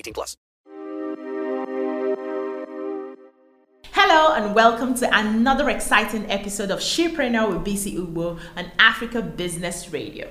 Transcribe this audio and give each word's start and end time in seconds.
18 0.00 0.14
plus. 0.14 0.36
Hello 3.92 4.32
and 4.34 4.54
welcome 4.54 4.94
to 4.94 5.06
another 5.12 5.68
exciting 5.68 6.30
episode 6.30 6.70
of 6.70 6.80
Shepreneur 6.80 7.50
with 7.52 7.66
BC 7.66 7.98
Ugbo 7.98 8.38
on 8.56 8.72
Africa 8.78 9.20
Business 9.20 9.92
Radio. 9.92 10.30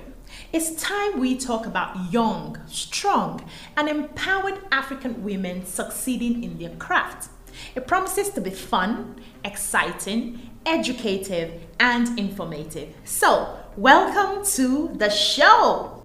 It's 0.52 0.74
time 0.82 1.20
we 1.20 1.36
talk 1.36 1.66
about 1.66 2.12
young, 2.12 2.58
strong, 2.66 3.48
and 3.76 3.88
empowered 3.88 4.58
African 4.72 5.22
women 5.22 5.64
succeeding 5.64 6.42
in 6.42 6.58
their 6.58 6.74
craft. 6.76 7.30
It 7.76 7.86
promises 7.86 8.30
to 8.30 8.40
be 8.40 8.50
fun, 8.50 9.20
exciting, 9.44 10.50
educative, 10.66 11.62
and 11.78 12.18
informative. 12.18 12.88
So, 13.04 13.56
welcome 13.76 14.44
to 14.56 14.90
the 14.94 15.10
show. 15.10 15.96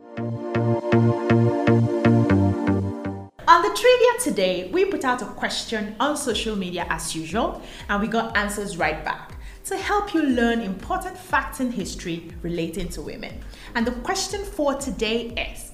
On 3.55 3.61
the 3.61 3.69
trivia 3.69 4.19
today, 4.19 4.69
we 4.73 4.83
put 4.83 5.05
out 5.05 5.21
a 5.21 5.25
question 5.27 5.95
on 5.97 6.17
social 6.17 6.57
media 6.57 6.85
as 6.89 7.15
usual, 7.15 7.61
and 7.87 8.01
we 8.01 8.07
got 8.09 8.35
answers 8.35 8.75
right 8.75 9.01
back 9.05 9.39
to 9.63 9.77
help 9.77 10.13
you 10.13 10.23
learn 10.23 10.59
important 10.59 11.17
facts 11.17 11.61
in 11.61 11.71
history 11.71 12.33
relating 12.41 12.89
to 12.89 13.01
women. 13.01 13.39
And 13.73 13.87
the 13.87 13.93
question 14.03 14.43
for 14.43 14.73
today 14.73 15.27
is 15.53 15.71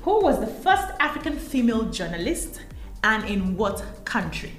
Who 0.00 0.22
was 0.22 0.40
the 0.40 0.46
first 0.46 0.88
African 0.98 1.38
female 1.38 1.84
journalist 1.90 2.62
and 3.04 3.28
in 3.28 3.58
what 3.58 3.84
country? 4.06 4.52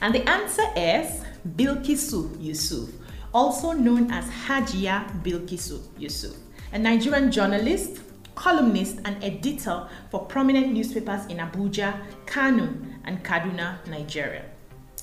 And 0.00 0.14
the 0.14 0.22
answer 0.28 0.66
is 0.76 1.24
Bilkisu 1.56 2.40
Yusuf, 2.40 2.90
also 3.32 3.72
known 3.72 4.12
as 4.12 4.24
Hajia 4.46 5.20
Bilkisu 5.24 5.82
Yusuf, 5.98 6.36
a 6.74 6.78
Nigerian 6.78 7.30
journalist, 7.30 8.00
columnist, 8.34 8.98
and 9.04 9.22
editor 9.22 9.88
for 10.10 10.26
prominent 10.26 10.72
newspapers 10.72 11.24
in 11.26 11.38
Abuja, 11.38 11.96
Kano, 12.26 12.68
and 13.04 13.22
Kaduna, 13.24 13.78
Nigeria. 13.86 14.44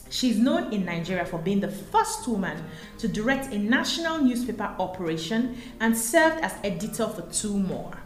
She's 0.09 0.37
known 0.37 0.73
in 0.73 0.83
Nigeria 0.83 1.25
for 1.25 1.37
being 1.39 1.61
the 1.61 1.69
first 1.71 2.27
woman 2.27 2.61
to 2.97 3.07
direct 3.07 3.53
a 3.53 3.57
national 3.57 4.17
newspaper 4.21 4.75
operation 4.79 5.55
and 5.79 5.97
served 5.97 6.43
as 6.43 6.53
editor 6.65 7.07
for 7.07 7.21
two 7.31 7.57
more. 7.57 7.97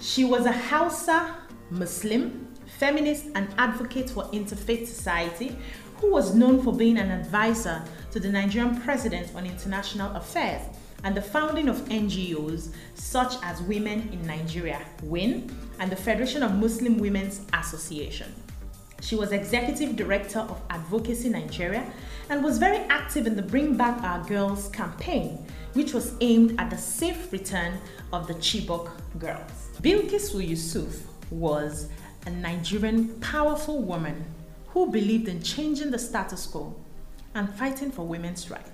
She 0.00 0.24
was 0.24 0.46
a 0.46 0.52
Hausa 0.52 1.36
Muslim, 1.68 2.48
feminist, 2.78 3.26
and 3.34 3.46
advocate 3.58 4.08
for 4.08 4.24
interfaith 4.32 4.86
society 4.86 5.54
who 5.96 6.10
was 6.10 6.34
known 6.34 6.62
for 6.62 6.72
being 6.72 6.96
an 6.96 7.10
advisor 7.10 7.84
to 8.12 8.18
the 8.20 8.30
Nigerian 8.30 8.80
president 8.80 9.34
on 9.34 9.44
international 9.44 10.16
affairs 10.16 10.62
and 11.04 11.14
the 11.14 11.22
founding 11.22 11.68
of 11.68 11.76
NGOs 11.84 12.72
such 12.94 13.34
as 13.42 13.62
Women 13.62 14.08
in 14.12 14.26
Nigeria, 14.26 14.80
WIN, 15.02 15.54
and 15.78 15.92
the 15.92 15.96
Federation 15.96 16.42
of 16.42 16.54
Muslim 16.54 16.98
Women's 16.98 17.42
Association. 17.52 18.34
She 19.00 19.14
was 19.16 19.32
executive 19.32 19.96
director 19.96 20.38
of 20.40 20.60
Advocacy 20.70 21.28
Nigeria 21.28 21.84
and 22.30 22.42
was 22.42 22.56
very 22.56 22.78
active 22.88 23.26
in 23.26 23.36
the 23.36 23.42
Bring 23.42 23.76
Back 23.76 24.02
Our 24.02 24.24
Girls 24.26 24.68
campaign, 24.68 25.44
which 25.74 25.92
was 25.92 26.14
aimed 26.22 26.58
at 26.58 26.70
the 26.70 26.78
safe 26.78 27.30
return 27.30 27.78
of 28.14 28.26
the 28.26 28.34
Chibok 28.34 28.90
girls. 29.18 29.70
Bilkisu 29.82 30.46
Yusuf 30.48 31.02
was 31.30 31.90
a 32.24 32.30
Nigerian 32.30 33.08
powerful 33.20 33.82
woman 33.82 34.24
who 34.68 34.90
believed 34.90 35.28
in 35.28 35.42
changing 35.42 35.90
the 35.90 35.98
status 35.98 36.46
quo 36.46 36.74
and 37.34 37.52
fighting 37.56 37.90
for 37.90 38.06
women's 38.06 38.50
rights. 38.50 38.73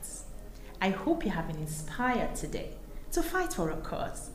I 0.82 0.88
hope 0.88 1.26
you 1.26 1.30
have 1.30 1.46
been 1.46 1.58
inspired 1.58 2.34
today 2.34 2.70
to 3.12 3.22
fight 3.22 3.52
for 3.52 3.70
a 3.70 3.76
cause. 3.76 4.30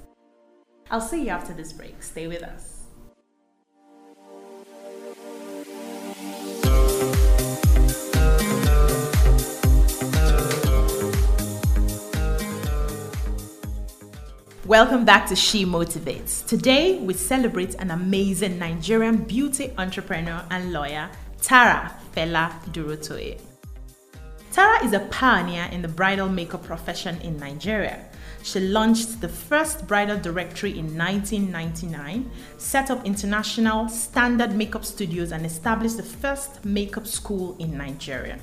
I'll 0.92 1.02
see 1.02 1.24
you 1.24 1.30
after 1.30 1.54
this 1.54 1.74
break. 1.74 2.04
Stay 2.04 2.28
with 2.28 2.44
us. 2.44 2.84
Welcome 14.68 15.04
back 15.04 15.28
to 15.30 15.36
She 15.36 15.66
Motivates. 15.66 16.46
Today 16.46 17.00
we 17.00 17.16
celebrate 17.16 17.74
an 17.76 17.90
amazing 17.90 18.60
Nigerian 18.60 19.18
beauty 19.18 19.74
entrepreneur 19.80 20.44
and 20.52 20.72
lawyer, 20.72 21.10
Tara 21.42 21.96
Fela 22.16 22.52
Durotoye. 22.72 23.55
Tara 24.56 24.86
is 24.86 24.94
a 24.94 25.02
pioneer 25.12 25.68
in 25.74 25.82
the 25.82 25.90
bridal 25.90 26.30
makeup 26.30 26.64
profession 26.64 27.20
in 27.20 27.38
Nigeria. 27.38 28.06
She 28.42 28.62
launched 28.62 29.20
the 29.20 29.28
first 29.28 29.86
bridal 29.86 30.18
directory 30.18 30.80
in 30.80 30.98
1999, 30.98 32.32
set 32.58 32.90
up 32.90 33.06
international 33.06 33.90
standard 33.90 34.56
makeup 34.56 34.86
studios, 34.86 35.34
and 35.34 35.46
established 35.46 35.98
the 35.98 36.04
first 36.04 36.64
makeup 36.64 37.06
school 37.06 37.58
in 37.60 37.78
Nigeria. 37.78 38.40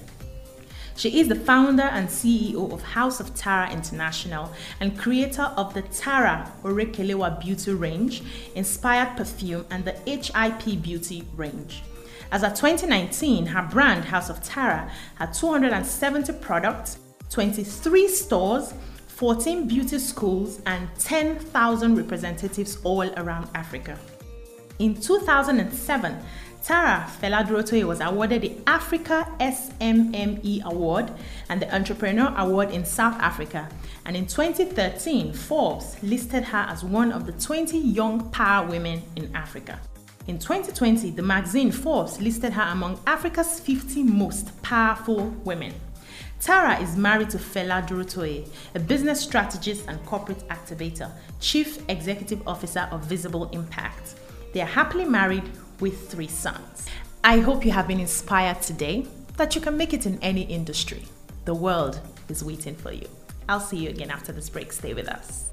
She 0.96 1.18
is 1.18 1.28
the 1.28 1.34
founder 1.34 1.84
and 1.84 2.06
CEO 2.06 2.70
of 2.70 2.82
House 2.82 3.18
of 3.18 3.34
Tara 3.34 3.72
International 3.72 4.52
and 4.80 4.98
creator 4.98 5.50
of 5.56 5.72
the 5.72 5.80
Tara 5.80 6.52
Orekelewa 6.62 7.40
Beauty 7.40 7.72
Range, 7.72 8.22
Inspired 8.54 9.16
Perfume, 9.16 9.64
and 9.70 9.82
the 9.86 9.92
HIP 10.04 10.82
Beauty 10.82 11.26
Range. 11.36 11.82
As 12.32 12.42
of 12.42 12.54
2019, 12.54 13.44
her 13.44 13.68
brand, 13.70 14.06
House 14.06 14.30
of 14.30 14.42
Tara, 14.42 14.90
had 15.16 15.34
270 15.34 16.32
products, 16.40 16.98
23 17.28 18.08
stores, 18.08 18.72
14 19.06 19.68
beauty 19.68 19.98
schools, 19.98 20.62
and 20.64 20.88
10,000 20.98 21.94
representatives 21.94 22.78
all 22.84 23.02
around 23.18 23.50
Africa. 23.54 23.98
In 24.78 24.98
2007, 24.98 26.18
Tara 26.64 27.06
Fela 27.20 27.86
was 27.86 28.00
awarded 28.00 28.40
the 28.40 28.56
Africa 28.66 29.28
SMME 29.38 30.62
Award 30.64 31.12
and 31.50 31.60
the 31.60 31.74
Entrepreneur 31.74 32.32
Award 32.38 32.70
in 32.70 32.86
South 32.86 33.20
Africa. 33.20 33.68
And 34.06 34.16
in 34.16 34.26
2013, 34.26 35.34
Forbes 35.34 36.02
listed 36.02 36.44
her 36.44 36.66
as 36.70 36.82
one 36.82 37.12
of 37.12 37.26
the 37.26 37.32
20 37.32 37.76
young 37.76 38.30
power 38.30 38.66
women 38.66 39.02
in 39.16 39.36
Africa. 39.36 39.78
In 40.28 40.38
2020, 40.38 41.10
the 41.10 41.22
magazine 41.22 41.72
Forbes 41.72 42.20
listed 42.20 42.52
her 42.52 42.70
among 42.70 43.00
Africa's 43.08 43.58
50 43.58 44.04
most 44.04 44.62
powerful 44.62 45.26
women. 45.42 45.74
Tara 46.40 46.78
is 46.80 46.96
married 46.96 47.30
to 47.30 47.38
Fela 47.38 47.86
Durotoye, 47.86 48.48
a 48.76 48.78
business 48.78 49.20
strategist 49.20 49.84
and 49.88 50.04
corporate 50.06 50.46
activator, 50.48 51.10
chief 51.40 51.78
executive 51.88 52.46
officer 52.46 52.88
of 52.92 53.04
Visible 53.04 53.48
Impact. 53.50 54.14
They 54.52 54.60
are 54.60 54.66
happily 54.66 55.06
married 55.06 55.48
with 55.80 56.08
three 56.08 56.28
sons. 56.28 56.86
I 57.24 57.40
hope 57.40 57.64
you 57.64 57.72
have 57.72 57.88
been 57.88 58.00
inspired 58.00 58.62
today 58.62 59.06
that 59.38 59.56
you 59.56 59.60
can 59.60 59.76
make 59.76 59.92
it 59.92 60.06
in 60.06 60.20
any 60.22 60.42
industry. 60.42 61.02
The 61.46 61.54
world 61.54 62.00
is 62.28 62.44
waiting 62.44 62.76
for 62.76 62.92
you. 62.92 63.08
I'll 63.48 63.58
see 63.58 63.78
you 63.78 63.90
again 63.90 64.10
after 64.10 64.30
this 64.30 64.48
break. 64.48 64.72
Stay 64.72 64.94
with 64.94 65.08
us. 65.08 65.50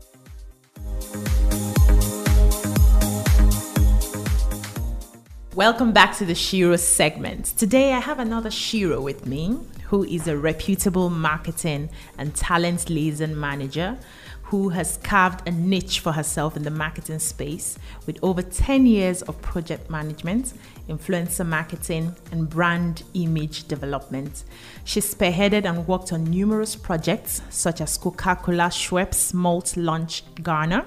Welcome 5.60 5.92
back 5.92 6.16
to 6.20 6.26
the 6.26 6.36
Shero 6.36 6.80
segment. 6.80 7.48
Today 7.58 7.92
I 7.92 8.00
have 8.00 8.20
another 8.20 8.50
Shero 8.50 9.02
with 9.02 9.26
me 9.26 9.58
who 9.88 10.06
is 10.06 10.30
a 10.30 10.38
reputable 10.38 11.10
marketing 11.10 11.90
and 12.18 12.34
talent 12.34 12.90
liaison 12.90 13.38
manager 13.38 13.98
who 14.44 14.70
has 14.70 14.96
carved 15.04 15.46
a 15.46 15.52
niche 15.52 16.00
for 16.00 16.14
herself 16.14 16.56
in 16.56 16.64
the 16.64 16.72
marketing 16.72 17.20
space 17.20 17.78
with 18.06 18.18
over 18.24 18.42
10 18.42 18.86
years 18.86 19.22
of 19.24 19.42
project 19.42 19.90
management, 19.90 20.54
influencer 20.88 21.46
marketing, 21.46 22.16
and 22.32 22.50
brand 22.50 23.04
image 23.14 23.68
development. 23.68 24.46
She 24.86 25.02
spearheaded 25.02 25.66
and 25.66 25.86
worked 25.86 26.14
on 26.14 26.24
numerous 26.24 26.74
projects 26.74 27.42
such 27.50 27.82
as 27.82 27.98
Coca 27.98 28.38
Cola 28.38 28.70
Schweppes 28.70 29.34
Malt 29.34 29.76
Launch 29.76 30.24
Ghana, 30.42 30.86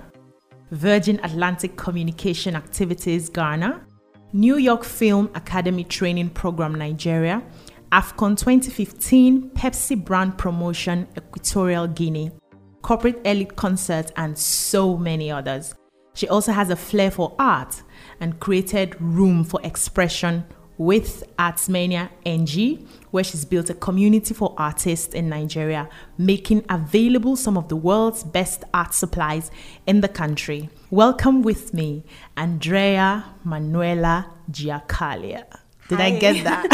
Virgin 0.70 1.20
Atlantic 1.22 1.76
Communication 1.76 2.56
Activities 2.56 3.28
Ghana, 3.28 3.82
New 4.34 4.56
York 4.56 4.82
Film 4.82 5.28
Academy 5.34 5.84
Training 5.84 6.30
Program 6.30 6.74
Nigeria, 6.74 7.42
AFCON 7.92 8.38
2015 8.38 9.50
Pepsi 9.50 10.02
Brand 10.02 10.38
Promotion 10.38 11.06
Equatorial 11.18 11.86
Guinea, 11.88 12.30
Corporate 12.80 13.20
Elite 13.26 13.54
Concert, 13.56 14.10
and 14.16 14.38
so 14.38 14.96
many 14.96 15.30
others. 15.30 15.74
She 16.14 16.28
also 16.28 16.52
has 16.52 16.70
a 16.70 16.76
flair 16.76 17.10
for 17.10 17.36
art 17.38 17.82
and 18.20 18.40
created 18.40 18.96
room 19.02 19.44
for 19.44 19.60
expression 19.64 20.44
with 20.78 21.24
Artsmania 21.38 22.10
NG, 22.24 22.86
where 23.10 23.24
she's 23.24 23.44
built 23.44 23.70
a 23.70 23.74
community 23.74 24.34
for 24.34 24.54
artists 24.56 25.14
in 25.14 25.28
Nigeria, 25.28 25.88
making 26.18 26.64
available 26.68 27.36
some 27.36 27.56
of 27.56 27.68
the 27.68 27.76
world's 27.76 28.24
best 28.24 28.64
art 28.72 28.94
supplies 28.94 29.50
in 29.86 30.00
the 30.00 30.08
country. 30.08 30.70
Welcome 30.90 31.42
with 31.42 31.72
me, 31.74 32.04
Andrea 32.36 33.24
Manuela 33.44 34.30
Giacalia. 34.50 35.44
Did 35.88 36.00
I 36.00 36.18
get 36.18 36.44
that? 36.44 36.66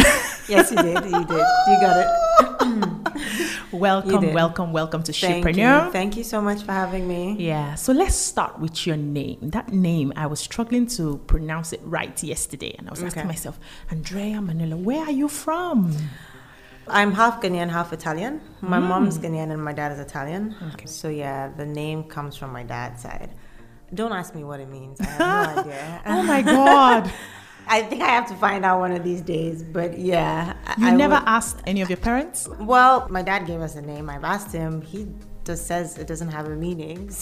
yes, 0.49 0.71
you 0.71 0.77
did. 0.77 1.05
You 1.05 1.25
did. 1.25 1.47
You 1.67 1.81
got 1.81 1.97
it. 1.97 3.29
welcome, 3.73 4.33
welcome, 4.33 4.73
welcome 4.73 5.03
to 5.03 5.13
Thank 5.13 5.45
Shepreneur. 5.45 5.87
you. 5.87 5.93
Thank 5.93 6.17
you 6.17 6.25
so 6.25 6.41
much 6.41 6.63
for 6.63 6.73
having 6.73 7.07
me. 7.07 7.37
Yeah, 7.39 7.75
so 7.75 7.93
let's 7.93 8.15
start 8.15 8.59
with 8.59 8.87
your 8.87 8.97
name. 8.97 9.39
That 9.43 9.73
name, 9.73 10.13
I 10.17 10.27
was 10.27 10.41
struggling 10.41 10.87
to 10.99 11.19
pronounce 11.27 11.73
it 11.73 11.81
right 11.85 12.23
yesterday, 12.23 12.75
and 12.79 12.89
I 12.89 12.91
was 12.91 13.03
asking 13.03 13.27
myself, 13.27 13.59
Andrea 13.91 14.41
Manila, 14.41 14.77
where 14.77 15.05
are 15.05 15.13
you 15.13 15.29
from? 15.29 15.97
I'm 16.91 17.13
half 17.13 17.43
Ghanaian, 17.43 17.69
half 17.69 17.93
Italian. 17.93 18.41
My 18.61 18.79
hmm. 18.79 18.89
mom's 18.89 19.19
Ghanaian 19.19 19.53
and 19.53 19.63
my 19.63 19.73
dad 19.73 19.93
is 19.93 19.99
Italian. 19.99 20.55
Okay. 20.75 20.87
So 20.87 21.09
yeah, 21.09 21.49
the 21.49 21.67
name 21.67 22.05
comes 22.05 22.37
from 22.37 22.53
my 22.53 22.63
dad's 22.63 23.03
side. 23.03 23.31
Don't 23.95 24.13
ask 24.13 24.35
me 24.35 24.45
what 24.45 24.61
it 24.61 24.69
means. 24.69 25.01
I 25.01 25.05
have 25.05 25.57
no 25.57 25.61
idea. 25.63 26.03
Oh 26.07 26.23
my 26.23 26.43
God. 26.43 27.13
I 27.69 27.83
think 27.83 28.03
I 28.03 28.07
have 28.09 28.27
to 28.29 28.35
find 28.35 28.65
out 28.65 28.81
one 28.81 28.93
of 28.93 29.03
these 29.05 29.21
days. 29.21 29.63
But 29.63 29.99
yeah, 29.99 30.55
You 30.79 30.87
I 30.89 30.95
never 30.95 31.15
would- 31.15 31.25
asked 31.29 31.59
any 31.67 31.81
of 31.83 31.89
your 31.91 31.99
parents? 31.99 32.49
Well, 32.61 33.07
my 33.11 33.23
dad 33.23 33.47
gave 33.47 33.61
us 33.61 33.75
a 33.77 33.83
name. 33.83 34.09
I've 34.11 34.25
asked 34.25 34.53
him. 34.53 34.81
He 34.83 35.07
just 35.45 35.67
says 35.67 35.97
it 35.99 36.07
doesn't 36.07 36.31
have 36.31 36.47
a 36.47 36.57
meaning. 36.57 37.11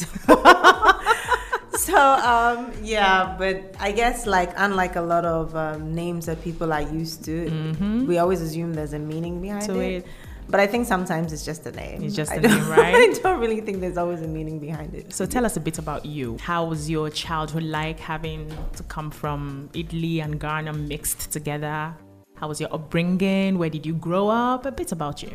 So, 1.76 1.92
so, 1.92 1.98
um, 1.98 2.72
yeah, 2.82 3.34
but 3.38 3.74
I 3.78 3.92
guess 3.92 4.26
like 4.26 4.50
unlike 4.56 4.96
a 4.96 5.00
lot 5.02 5.24
of 5.26 5.54
um, 5.54 5.94
names 5.94 6.26
that 6.26 6.42
people 6.42 6.72
are 6.72 6.80
used 6.80 7.24
to, 7.26 8.04
we 8.08 8.18
always 8.18 8.40
assume 8.40 8.72
there's 8.74 8.94
a 8.94 8.98
meaning 8.98 9.40
behind 9.42 9.62
Mm-hmm. 9.64 9.74
To 9.74 9.80
it. 9.80 9.92
it. 10.04 10.06
But 10.48 10.60
I 10.60 10.66
think 10.66 10.86
sometimes 10.86 11.32
it's 11.32 11.44
just 11.44 11.66
a 11.66 11.72
name. 11.72 12.02
It's 12.02 12.14
just 12.14 12.32
a 12.32 12.40
name, 12.40 12.68
right? 12.70 12.94
I 12.94 13.12
don't 13.22 13.40
really 13.40 13.60
think 13.60 13.80
there's 13.80 13.96
always 13.96 14.22
a 14.22 14.28
meaning 14.28 14.58
behind 14.58 14.94
it. 14.94 15.12
So 15.12 15.26
tell 15.26 15.44
us 15.44 15.56
a 15.56 15.60
bit 15.60 15.78
about 15.78 16.06
you. 16.06 16.36
How 16.40 16.64
was 16.64 16.88
your 16.88 17.10
childhood 17.10 17.64
like 17.64 17.98
having 17.98 18.50
to 18.76 18.82
come 18.84 19.10
from 19.10 19.68
Italy 19.74 20.20
and 20.20 20.38
Ghana 20.38 20.72
mixed 20.72 21.32
together? 21.32 21.94
How 22.36 22.48
was 22.48 22.60
your 22.60 22.72
upbringing? 22.72 23.58
Where 23.58 23.70
did 23.70 23.84
you 23.84 23.94
grow 23.94 24.28
up? 24.28 24.66
A 24.66 24.72
bit 24.72 24.92
about 24.92 25.22
you. 25.22 25.32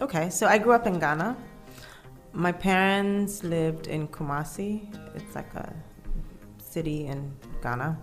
Okay, 0.00 0.30
so 0.30 0.46
I 0.46 0.58
grew 0.58 0.72
up 0.72 0.86
in 0.86 0.98
Ghana. 0.98 1.36
My 2.32 2.52
parents 2.52 3.44
lived 3.44 3.86
in 3.86 4.08
Kumasi. 4.08 4.88
It's 5.14 5.34
like 5.34 5.52
a 5.54 5.72
city 6.58 7.06
in 7.06 7.32
Ghana. 7.62 7.98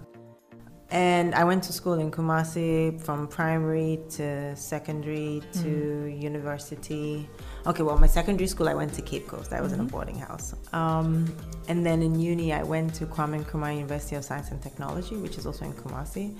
And 0.91 1.33
I 1.35 1.45
went 1.45 1.63
to 1.63 1.73
school 1.73 1.93
in 1.93 2.11
Kumasi 2.11 3.01
from 3.01 3.27
primary 3.27 3.99
to 4.11 4.53
secondary 4.57 5.41
to 5.61 6.05
university. 6.07 7.29
Okay, 7.65 7.81
well, 7.81 7.97
my 7.97 8.07
secondary 8.07 8.47
school, 8.47 8.67
I 8.67 8.73
went 8.73 8.93
to 8.95 9.01
Cape 9.01 9.25
Coast. 9.25 9.53
I 9.53 9.61
was 9.61 9.71
in 9.71 9.79
a 9.79 9.85
boarding 9.85 10.19
house. 10.19 10.53
Um, 10.73 11.33
and 11.69 11.85
then 11.85 12.01
in 12.01 12.19
uni, 12.19 12.51
I 12.51 12.63
went 12.63 12.93
to 12.95 13.05
Kwame 13.05 13.41
Nkrumah 13.41 13.73
University 13.73 14.17
of 14.17 14.25
Science 14.25 14.51
and 14.51 14.61
Technology, 14.61 15.15
which 15.15 15.37
is 15.37 15.45
also 15.45 15.63
in 15.63 15.73
Kumasi. 15.73 16.37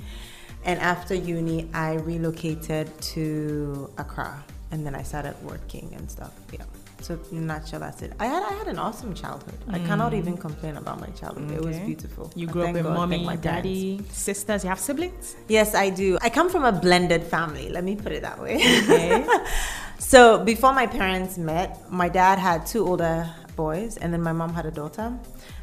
And 0.66 0.80
after 0.82 1.16
uni, 1.16 1.70
I 1.74 1.94
relocated 1.94 2.90
to 3.14 3.90
Accra, 3.98 4.44
and 4.72 4.86
then 4.86 4.96
I 4.96 5.04
started 5.04 5.36
working 5.44 5.94
and 5.96 6.12
stuff. 6.12 6.34
Yeah. 6.52 6.66
So 7.02 7.20
in 7.32 7.48
nutshell, 7.48 7.80
that's 7.80 8.02
it. 8.02 8.14
I 8.20 8.26
had 8.26 8.44
I 8.44 8.54
had 8.54 8.68
an 8.68 8.78
awesome 8.78 9.14
childhood. 9.14 9.58
I 9.70 9.80
cannot 9.80 10.14
even 10.14 10.38
complain 10.38 10.78
about 10.78 11.00
my 11.00 11.08
childhood. 11.08 11.52
It 11.52 11.64
was 11.64 11.78
beautiful. 11.80 12.32
You 12.36 12.48
grew 12.48 12.64
up 12.68 12.74
with 12.74 12.84
God, 12.84 12.94
mommy, 12.94 13.18
my 13.26 13.38
parents. 13.38 13.44
daddy, 13.44 14.02
sisters. 14.12 14.64
You 14.64 14.70
have 14.70 14.80
siblings? 14.80 15.36
Yes, 15.48 15.74
I 15.76 15.90
do. 15.90 16.18
I 16.22 16.30
come 16.30 16.50
from 16.50 16.64
a 16.64 16.72
blended 16.72 17.24
family. 17.24 17.70
Let 17.70 17.84
me 17.84 17.96
put 17.96 18.12
it 18.12 18.22
that 18.22 18.40
way. 18.42 18.56
Okay. 18.56 19.26
so 20.00 20.44
before 20.44 20.74
my 20.74 20.88
parents 20.88 21.38
met, 21.38 21.92
my 21.92 22.10
dad 22.10 22.38
had 22.40 22.66
two 22.66 22.86
older 22.88 23.30
boys, 23.56 23.98
and 23.98 24.14
then 24.14 24.22
my 24.22 24.32
mom 24.34 24.54
had 24.54 24.66
a 24.66 24.72
daughter. 24.72 25.18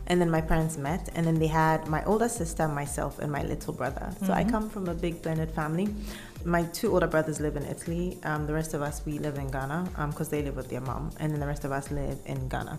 And 0.09 0.21
then 0.21 0.31
my 0.31 0.41
parents 0.41 0.77
met, 0.79 1.11
and 1.15 1.27
then 1.27 1.39
they 1.39 1.47
had 1.47 1.87
my 1.87 2.03
older 2.05 2.29
sister, 2.29 2.67
myself, 2.67 3.19
and 3.19 3.31
my 3.31 3.43
little 3.43 3.75
brother. 3.75 4.11
So 4.25 4.33
I 4.33 4.43
come 4.43 4.71
from 4.71 4.89
a 4.89 4.95
big 4.95 5.21
blended 5.23 5.51
family. 5.51 5.89
My 6.45 6.63
two 6.65 6.93
older 6.95 7.07
brothers 7.07 7.41
live 7.41 7.57
in 7.57 7.65
Italy. 7.65 8.19
Um, 8.25 8.47
the 8.47 8.55
rest 8.55 8.73
of 8.73 8.81
us, 8.81 9.03
we 9.05 9.19
live 9.19 9.37
in 9.37 9.51
Ghana 9.51 10.09
because 10.11 10.31
they 10.31 10.43
live 10.43 10.57
with 10.57 10.71
their 10.71 10.81
mom, 10.81 11.11
and 11.21 11.31
then 11.31 11.41
the 11.41 11.47
rest 11.47 11.65
of 11.65 11.73
us 11.73 11.91
live 11.91 12.19
in 12.25 12.49
Ghana. 12.49 12.79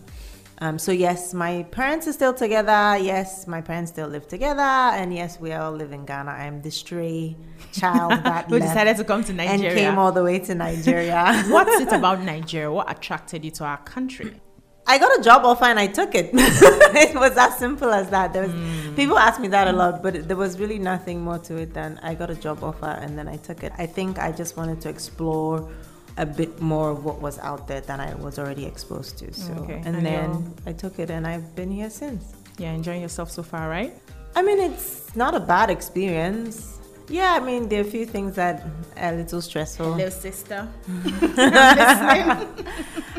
Um, 0.62 0.78
so 0.78 0.92
yes, 0.92 1.32
my 1.32 1.62
parents 1.70 2.06
are 2.06 2.12
still 2.12 2.34
together. 2.34 2.98
Yes, 3.00 3.46
my 3.46 3.62
parents 3.62 3.92
still 3.92 4.08
live 4.08 4.28
together, 4.28 4.60
and 4.60 5.14
yes, 5.14 5.40
we 5.40 5.52
all 5.52 5.72
live 5.72 5.92
in 5.92 6.04
Ghana. 6.04 6.32
I'm 6.32 6.60
the 6.60 6.70
stray 6.70 7.34
child 7.72 8.12
that 8.24 8.50
Who 8.50 8.58
decided 8.58 8.96
to 8.98 9.04
come 9.04 9.24
to 9.24 9.32
Nigeria? 9.32 9.70
and 9.70 9.78
came 9.78 9.98
all 9.98 10.12
the 10.12 10.22
way 10.22 10.38
to 10.40 10.54
Nigeria. 10.54 11.44
What's 11.48 11.80
it 11.80 11.92
about 12.00 12.20
Nigeria? 12.22 12.70
What 12.70 12.90
attracted 12.90 13.44
you 13.44 13.52
to 13.52 13.64
our 13.64 13.78
country? 13.78 14.38
I 14.86 14.98
got 14.98 15.18
a 15.18 15.22
job 15.22 15.44
offer 15.44 15.66
and 15.66 15.78
I 15.78 15.86
took 15.86 16.14
it. 16.14 16.30
it 16.34 17.14
was 17.14 17.36
as 17.36 17.58
simple 17.58 17.92
as 17.92 18.10
that. 18.10 18.32
There 18.32 18.42
was 18.42 18.52
hmm. 18.52 18.94
people 18.96 19.18
ask 19.18 19.40
me 19.40 19.48
that 19.48 19.68
a 19.68 19.72
lot, 19.72 20.02
but 20.02 20.26
there 20.26 20.36
was 20.36 20.58
really 20.58 20.78
nothing 20.78 21.20
more 21.22 21.38
to 21.38 21.56
it 21.56 21.74
than 21.74 22.00
I 22.02 22.14
got 22.14 22.30
a 22.30 22.34
job 22.34 22.64
offer 22.64 22.86
and 22.86 23.16
then 23.16 23.28
I 23.28 23.36
took 23.36 23.62
it. 23.62 23.72
I 23.78 23.86
think 23.86 24.18
I 24.18 24.32
just 24.32 24.56
wanted 24.56 24.80
to 24.82 24.88
explore 24.88 25.70
a 26.16 26.26
bit 26.26 26.60
more 26.60 26.90
of 26.90 27.04
what 27.04 27.20
was 27.20 27.38
out 27.38 27.68
there 27.68 27.80
than 27.80 28.00
I 28.00 28.14
was 28.16 28.38
already 28.38 28.66
exposed 28.66 29.18
to. 29.18 29.32
So 29.32 29.52
Okay. 29.62 29.80
and 29.84 30.04
then 30.04 30.54
I 30.66 30.72
took 30.72 30.98
it 30.98 31.10
and 31.10 31.26
I've 31.26 31.54
been 31.54 31.70
here 31.70 31.90
since. 31.90 32.24
Yeah, 32.58 32.72
enjoying 32.72 33.00
yourself 33.00 33.30
so 33.30 33.42
far, 33.42 33.68
right? 33.68 33.94
I 34.36 34.42
mean, 34.42 34.58
it's 34.58 35.16
not 35.16 35.34
a 35.34 35.40
bad 35.40 35.70
experience. 35.70 36.79
Yeah, 37.10 37.32
I 37.34 37.40
mean, 37.40 37.68
there 37.68 37.80
are 37.80 37.86
a 37.86 37.90
few 37.90 38.06
things 38.06 38.36
that 38.36 38.62
are 38.96 39.12
a 39.12 39.16
little 39.16 39.42
stressful. 39.42 39.90
Little 39.90 40.10
sister. 40.12 40.68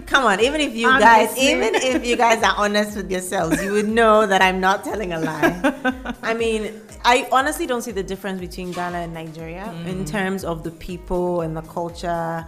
Come 0.05 0.25
on, 0.25 0.39
even 0.39 0.61
if 0.61 0.73
you 0.75 0.87
I'm 0.89 0.99
guys, 0.99 1.29
listening. 1.35 1.57
even 1.57 1.75
if 1.75 2.05
you 2.05 2.15
guys 2.15 2.41
are 2.43 2.55
honest 2.57 2.95
with 2.97 3.11
yourselves, 3.11 3.61
you 3.63 3.71
would 3.73 3.87
know 3.87 4.25
that 4.25 4.41
I'm 4.41 4.59
not 4.59 4.83
telling 4.83 5.13
a 5.13 5.19
lie. 5.19 6.13
I 6.23 6.33
mean, 6.33 6.81
I 7.05 7.27
honestly 7.31 7.67
don't 7.67 7.81
see 7.81 7.91
the 7.91 8.03
difference 8.03 8.39
between 8.39 8.71
Ghana 8.71 8.97
and 8.99 9.13
Nigeria 9.13 9.65
Mm. 9.71 9.87
in 9.87 10.05
terms 10.05 10.43
of 10.43 10.63
the 10.63 10.71
people 10.71 11.41
and 11.41 11.55
the 11.55 11.61
culture. 11.61 12.45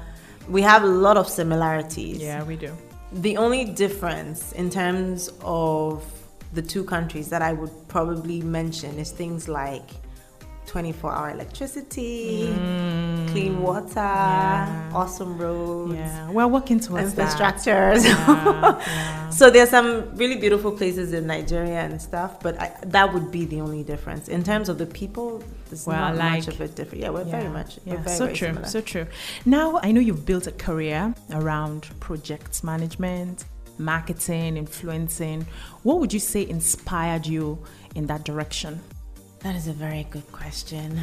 We 0.49 0.61
have 0.61 0.83
a 0.83 0.87
lot 0.87 1.15
of 1.17 1.27
similarities. 1.29 2.19
Yeah, 2.21 2.43
we 2.43 2.55
do. 2.55 2.71
The 3.11 3.37
only 3.37 3.65
difference 3.65 4.51
in 4.53 4.69
terms 4.69 5.29
of 5.41 6.03
the 6.53 6.61
two 6.61 6.83
countries 6.83 7.29
that 7.29 7.41
I 7.41 7.53
would 7.53 7.71
probably 7.87 8.41
mention 8.41 8.97
is 8.99 9.11
things 9.11 9.47
like 9.47 9.89
24 10.65 11.11
hour 11.11 11.29
electricity, 11.31 12.47
clean 13.27 13.61
water, 13.61 13.83
Mm. 13.93 13.93
Yeah. 13.93 14.91
awesome 14.93 15.37
roads 15.37 15.93
Yeah, 15.95 16.29
we're 16.31 16.47
working 16.47 16.79
towards 16.79 17.13
that. 17.13 17.29
infrastructures. 17.29 18.03
Yeah, 18.03 18.79
yeah. 18.85 19.29
so 19.29 19.49
there's 19.49 19.69
some 19.69 20.15
really 20.15 20.37
beautiful 20.37 20.71
places 20.71 21.13
in 21.13 21.27
Nigeria 21.27 21.81
and 21.81 22.01
stuff, 22.01 22.39
but 22.41 22.59
I, 22.59 22.75
that 22.87 23.13
would 23.13 23.31
be 23.31 23.45
the 23.45 23.61
only 23.61 23.83
difference 23.83 24.27
in 24.29 24.43
terms 24.43 24.69
of 24.69 24.77
the 24.77 24.85
people. 24.85 25.43
There's 25.69 25.85
Well, 25.85 25.99
not 25.99 26.15
like- 26.15 26.45
much 26.45 26.47
of 26.47 26.61
a 26.61 26.67
difference. 26.67 27.01
Yeah, 27.03 27.09
we're 27.09 27.23
very 27.25 27.49
much. 27.49 27.79
Yeah, 27.85 27.97
very, 27.97 28.17
so 28.17 28.25
very 28.25 28.37
true, 28.37 28.47
similar. 28.49 28.67
so 28.67 28.81
true. 28.81 29.05
Now 29.45 29.79
I 29.83 29.91
know 29.91 29.99
you've 30.01 30.25
built 30.25 30.47
a 30.47 30.51
career 30.51 31.13
around 31.31 31.89
project 31.99 32.63
management, 32.63 33.45
marketing, 33.77 34.57
influencing. 34.57 35.45
What 35.83 35.99
would 35.99 36.13
you 36.13 36.19
say 36.19 36.47
inspired 36.47 37.25
you 37.25 37.59
in 37.95 38.07
that 38.07 38.23
direction? 38.23 38.81
That 39.43 39.55
is 39.55 39.67
a 39.67 39.73
very 39.73 40.07
good 40.09 40.31
question. 40.31 41.01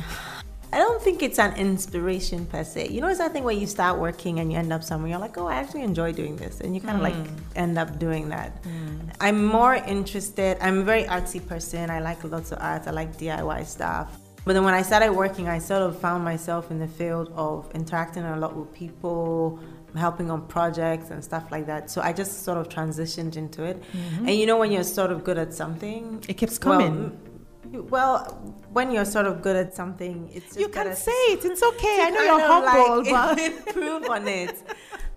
I 0.73 0.79
don't 0.79 1.03
think 1.03 1.23
it's 1.23 1.39
an 1.39 1.55
inspiration 1.57 2.47
per 2.47 2.65
se. 2.65 2.89
You 2.89 3.03
know, 3.03 3.09
it's 3.09 3.19
that 3.19 3.33
thing 3.33 3.45
where 3.45 3.55
you 3.55 3.67
start 3.67 3.99
working 3.99 4.41
and 4.41 4.51
you 4.51 4.57
end 4.57 4.73
up 4.73 4.83
somewhere, 4.83 5.11
you're 5.11 5.19
like, 5.19 5.37
oh, 5.37 5.47
I 5.47 5.57
actually 5.57 5.83
enjoy 5.83 6.13
doing 6.13 6.37
this. 6.37 6.61
And 6.61 6.75
you 6.75 6.81
kind 6.81 6.97
of 6.97 7.03
like 7.03 7.15
mm. 7.15 7.39
end 7.57 7.77
up 7.77 7.99
doing 7.99 8.31
that. 8.31 8.63
Mm. 8.63 9.15
I'm 9.21 9.45
more 9.45 9.75
interested, 9.75 10.57
I'm 10.63 10.79
a 10.79 10.83
very 10.85 11.05
artsy 11.05 11.47
person. 11.47 11.91
I 11.91 12.01
like 12.01 12.25
lots 12.25 12.51
of 12.53 12.59
art, 12.63 12.87
I 12.87 12.93
like 12.93 13.19
DIY 13.19 13.67
stuff. 13.67 14.17
But 14.47 14.55
then 14.55 14.65
when 14.65 14.73
I 14.73 14.81
started 14.81 15.13
working, 15.13 15.49
I 15.49 15.59
sort 15.59 15.83
of 15.83 15.99
found 15.99 16.25
myself 16.25 16.71
in 16.71 16.79
the 16.79 16.89
field 16.89 17.31
of 17.35 17.71
interacting 17.75 18.23
a 18.23 18.39
lot 18.39 18.57
with 18.57 18.73
people, 18.73 19.59
helping 19.97 20.31
on 20.31 20.47
projects 20.47 21.11
and 21.11 21.23
stuff 21.23 21.51
like 21.51 21.67
that. 21.67 21.91
So 21.91 22.01
I 22.01 22.15
just 22.15 22.45
sort 22.45 22.57
of 22.57 22.71
transitioned 22.71 23.37
into 23.37 23.65
it. 23.65 23.83
Mm-hmm. 23.93 24.29
And 24.29 24.35
you 24.35 24.47
know, 24.47 24.57
when 24.57 24.73
you're 24.73 24.85
sort 24.85 25.13
of 25.13 25.25
good 25.25 25.37
at 25.37 25.53
something, 25.53 26.25
It 26.27 26.35
keeps 26.35 26.59
coming. 26.59 26.87
m- 26.87 27.19
Well, 27.73 28.57
when 28.73 28.91
you're 28.91 29.05
sort 29.05 29.27
of 29.27 29.43
good 29.43 29.57
at 29.57 29.75
something, 29.75 30.29
it's 30.33 30.57
you 30.57 30.69
can 30.69 30.95
say 30.97 31.13
it. 31.33 31.45
It's 31.45 31.63
okay. 31.63 31.99
I 32.03 32.11
know 32.11 32.23
you're 32.23 32.41
humble, 32.41 33.13
like, 33.13 33.37
but 33.37 33.39
improve 33.69 34.11
on 34.11 34.27
it. 34.27 34.63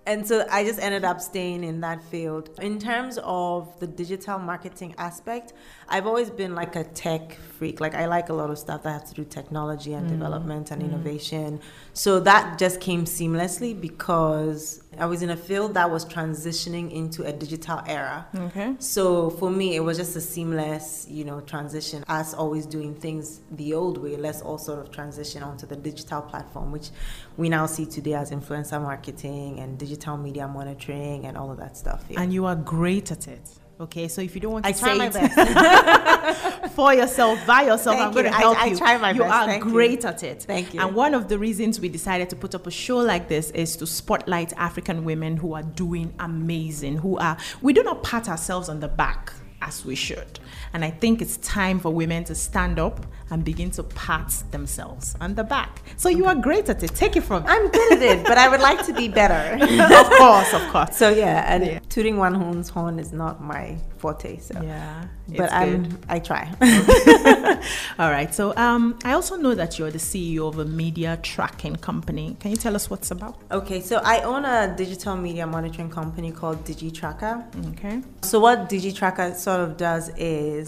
And 0.06 0.26
so 0.28 0.46
I 0.50 0.64
just 0.64 0.78
ended 0.80 1.02
up 1.04 1.20
staying 1.20 1.64
in 1.64 1.80
that 1.80 2.02
field. 2.02 2.50
In 2.60 2.78
terms 2.78 3.18
of 3.22 3.78
the 3.80 3.86
digital 3.86 4.38
marketing 4.38 4.94
aspect, 4.98 5.54
I've 5.88 6.06
always 6.06 6.28
been 6.28 6.54
like 6.54 6.76
a 6.76 6.84
tech 6.84 7.38
freak. 7.58 7.80
Like 7.80 7.94
I 7.94 8.04
like 8.06 8.28
a 8.28 8.34
lot 8.34 8.50
of 8.50 8.58
stuff 8.58 8.82
that 8.82 8.92
has 9.00 9.08
to 9.10 9.14
do 9.14 9.22
with 9.22 9.30
technology 9.30 9.90
Mm. 9.90 9.98
and 9.98 10.08
development 10.08 10.70
and 10.70 10.82
innovation. 10.82 11.60
So 11.94 12.20
that 12.20 12.58
just 12.58 12.80
came 12.80 13.04
seamlessly 13.06 13.78
because 13.80 14.82
I 14.98 15.06
was 15.06 15.22
in 15.22 15.30
a 15.30 15.36
field 15.36 15.74
that 15.74 15.90
was 15.90 16.04
transitioning 16.04 16.92
into 16.92 17.24
a 17.24 17.32
digital 17.32 17.80
era. 17.86 18.26
okay. 18.36 18.74
So 18.78 19.30
for 19.30 19.50
me, 19.50 19.74
it 19.74 19.80
was 19.80 19.96
just 19.96 20.14
a 20.16 20.20
seamless, 20.20 21.06
you 21.08 21.24
know, 21.24 21.40
transition. 21.40 22.04
Us 22.08 22.34
always 22.34 22.66
doing 22.66 22.94
things 22.94 23.40
the 23.52 23.72
old 23.74 23.96
way, 23.98 24.16
let's 24.16 24.42
all 24.42 24.58
sort 24.58 24.78
of 24.80 24.90
transition 24.92 25.42
onto 25.42 25.66
the 25.66 25.76
digital 25.76 26.20
platform, 26.22 26.70
which 26.72 26.90
we 27.36 27.48
now 27.48 27.66
see 27.66 27.86
today 27.86 28.14
as 28.14 28.30
influencer 28.30 28.80
marketing 28.80 29.58
and 29.60 29.78
digital 29.78 29.93
media 30.16 30.46
monitoring 30.48 31.26
and 31.26 31.36
all 31.36 31.50
of 31.50 31.58
that 31.58 31.76
stuff. 31.76 32.04
Yeah. 32.08 32.20
And 32.22 32.32
you 32.32 32.46
are 32.46 32.56
great 32.56 33.10
at 33.10 33.28
it. 33.28 33.48
Okay, 33.80 34.06
so 34.06 34.20
if 34.22 34.36
you 34.36 34.40
don't 34.40 34.52
want 34.52 34.64
to 34.64 34.68
I 34.68 34.72
try 34.72 34.92
say 34.92 34.98
my 34.98 35.08
best. 35.08 36.72
for 36.74 36.94
yourself, 36.94 37.44
by 37.44 37.62
yourself, 37.62 37.96
Thank 37.96 38.06
I'm 38.06 38.12
going 38.12 38.24
to 38.26 38.30
you. 38.30 38.36
I- 38.36 38.40
help 38.40 38.58
I 38.62 38.66
you. 38.66 38.76
try 38.76 38.96
my 38.98 39.10
you 39.10 39.20
best. 39.22 39.34
are 39.34 39.46
Thank 39.46 39.64
you. 39.64 39.70
great 39.72 40.04
at 40.04 40.22
it. 40.22 40.42
Thank 40.44 40.74
you. 40.74 40.80
And 40.80 40.94
one 40.94 41.12
of 41.12 41.28
the 41.28 41.38
reasons 41.40 41.80
we 41.80 41.88
decided 41.88 42.30
to 42.30 42.36
put 42.36 42.54
up 42.54 42.66
a 42.68 42.70
show 42.70 42.98
like 42.98 43.26
this 43.28 43.50
is 43.50 43.76
to 43.78 43.86
spotlight 43.86 44.52
African 44.56 45.04
women 45.04 45.36
who 45.36 45.54
are 45.54 45.62
doing 45.64 46.14
amazing, 46.20 46.98
who 46.98 47.18
are, 47.18 47.36
we 47.62 47.72
do 47.72 47.82
not 47.82 48.04
pat 48.04 48.28
ourselves 48.28 48.68
on 48.68 48.78
the 48.78 48.88
back 48.88 49.32
as 49.60 49.84
we 49.84 49.94
should. 49.96 50.38
And 50.74 50.84
I 50.84 50.90
think 50.90 51.22
it's 51.22 51.36
time 51.38 51.78
for 51.78 51.90
women 51.94 52.24
to 52.24 52.34
stand 52.34 52.78
up 52.80 53.06
and 53.30 53.42
begin 53.44 53.70
to 53.70 53.82
pat 53.84 54.30
themselves 54.50 55.14
on 55.20 55.34
the 55.34 55.44
back. 55.44 55.80
So 55.96 56.08
you 56.08 56.26
are 56.26 56.34
great 56.34 56.68
at 56.68 56.82
it. 56.82 56.94
Take 56.94 57.16
it 57.16 57.22
from 57.22 57.44
me. 57.44 57.48
I'm 57.48 57.68
good 57.70 57.92
at 57.94 58.02
it, 58.02 58.26
but 58.26 58.36
I 58.38 58.48
would 58.48 58.60
like 58.60 58.84
to 58.86 58.92
be 58.92 59.08
better. 59.08 59.42
of 60.04 60.10
course, 60.18 60.52
of 60.52 60.60
course. 60.72 60.96
so 60.96 61.08
yeah, 61.08 61.44
and 61.52 61.60
Yeah. 61.64 61.78
tooting 61.94 62.16
one 62.26 62.34
horn's 62.34 62.68
horn 62.68 62.98
is 62.98 63.10
not 63.12 63.34
my 63.42 63.78
forte. 63.98 64.32
So, 64.38 64.54
Yeah, 64.62 65.04
but 65.40 65.50
I'm. 65.52 65.98
I 66.08 66.18
try. 66.18 66.44
All 68.00 68.10
right. 68.16 68.34
So 68.34 68.54
um, 68.56 68.98
I 69.04 69.12
also 69.18 69.36
know 69.36 69.54
that 69.54 69.78
you're 69.78 69.90
the 69.90 70.04
CEO 70.10 70.48
of 70.52 70.58
a 70.58 70.64
media 70.82 71.18
tracking 71.22 71.76
company. 71.76 72.36
Can 72.40 72.50
you 72.50 72.56
tell 72.66 72.74
us 72.80 72.84
what's 72.90 73.10
about? 73.10 73.34
okay, 73.60 73.80
so 73.80 73.94
I 74.04 74.16
own 74.30 74.44
a 74.44 74.74
digital 74.76 75.16
media 75.16 75.46
monitoring 75.46 75.90
company 76.00 76.30
called 76.40 76.58
DigiTracker. 76.64 77.34
Okay. 77.72 77.96
So 78.22 78.36
what 78.46 78.68
DigiTracker 78.68 79.28
sort 79.46 79.60
of 79.66 79.70
does 79.88 80.04
is, 80.18 80.63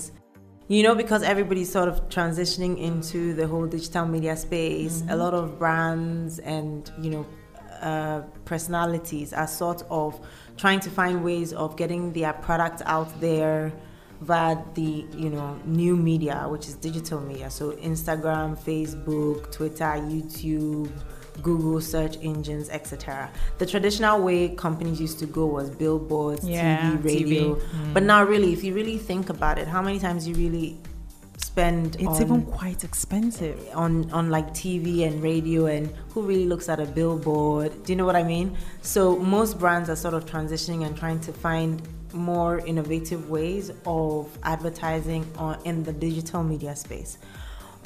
you 0.68 0.82
know, 0.82 0.94
because 0.94 1.22
everybody's 1.22 1.70
sort 1.70 1.88
of 1.88 2.08
transitioning 2.08 2.78
into 2.78 3.34
the 3.34 3.46
whole 3.46 3.66
digital 3.66 4.06
media 4.06 4.36
space, 4.36 5.04
a 5.08 5.16
lot 5.16 5.32
of 5.32 5.58
brands 5.58 6.38
and 6.40 6.90
you 7.00 7.10
know, 7.10 7.26
uh, 7.80 8.22
personalities 8.44 9.32
are 9.32 9.46
sort 9.46 9.82
of 9.90 10.18
trying 10.56 10.80
to 10.80 10.90
find 10.90 11.22
ways 11.22 11.52
of 11.52 11.76
getting 11.76 12.12
their 12.12 12.32
product 12.32 12.82
out 12.86 13.20
there 13.20 13.72
via 14.22 14.56
the 14.74 15.06
you 15.14 15.30
know 15.30 15.60
new 15.64 15.96
media, 15.96 16.46
which 16.48 16.66
is 16.66 16.74
digital 16.74 17.20
media. 17.20 17.50
So 17.50 17.72
Instagram, 17.72 18.58
Facebook, 18.58 19.52
Twitter, 19.52 19.84
YouTube. 19.84 20.90
Google 21.42 21.80
search 21.80 22.16
engines, 22.22 22.68
etc. 22.70 23.30
The 23.58 23.66
traditional 23.66 24.20
way 24.22 24.48
companies 24.50 25.00
used 25.00 25.18
to 25.20 25.26
go 25.26 25.46
was 25.46 25.70
billboards, 25.70 26.48
Yeah, 26.48 26.92
TV, 26.92 27.04
radio. 27.04 27.54
TV. 27.54 27.94
But 27.94 28.02
now, 28.02 28.24
really, 28.24 28.52
if 28.52 28.64
you 28.64 28.74
really 28.74 28.98
think 28.98 29.28
about 29.30 29.58
it, 29.58 29.66
how 29.68 29.82
many 29.82 29.98
times 29.98 30.26
you 30.26 30.34
really 30.34 30.78
spend 31.38 31.96
It's 31.96 32.04
on, 32.06 32.22
even 32.22 32.42
quite 32.42 32.82
expensive. 32.84 33.58
on 33.74 34.10
on 34.10 34.30
like 34.30 34.52
TV 34.54 35.06
and 35.06 35.22
radio, 35.22 35.66
and 35.66 35.92
who 36.10 36.22
really 36.22 36.46
looks 36.46 36.68
at 36.68 36.80
a 36.80 36.86
billboard? 36.86 37.84
Do 37.84 37.92
you 37.92 37.96
know 37.96 38.06
what 38.06 38.16
I 38.16 38.22
mean? 38.22 38.56
So 38.82 39.16
most 39.16 39.58
brands 39.58 39.88
are 39.90 39.96
sort 39.96 40.14
of 40.14 40.26
transitioning 40.26 40.84
and 40.86 40.96
trying 40.96 41.20
to 41.20 41.32
find 41.32 41.82
more 42.12 42.58
innovative 42.60 43.28
ways 43.28 43.70
of 43.84 44.38
advertising 44.42 45.26
on 45.36 45.58
in 45.64 45.82
the 45.84 45.92
digital 45.92 46.42
media 46.42 46.74
space. 46.74 47.18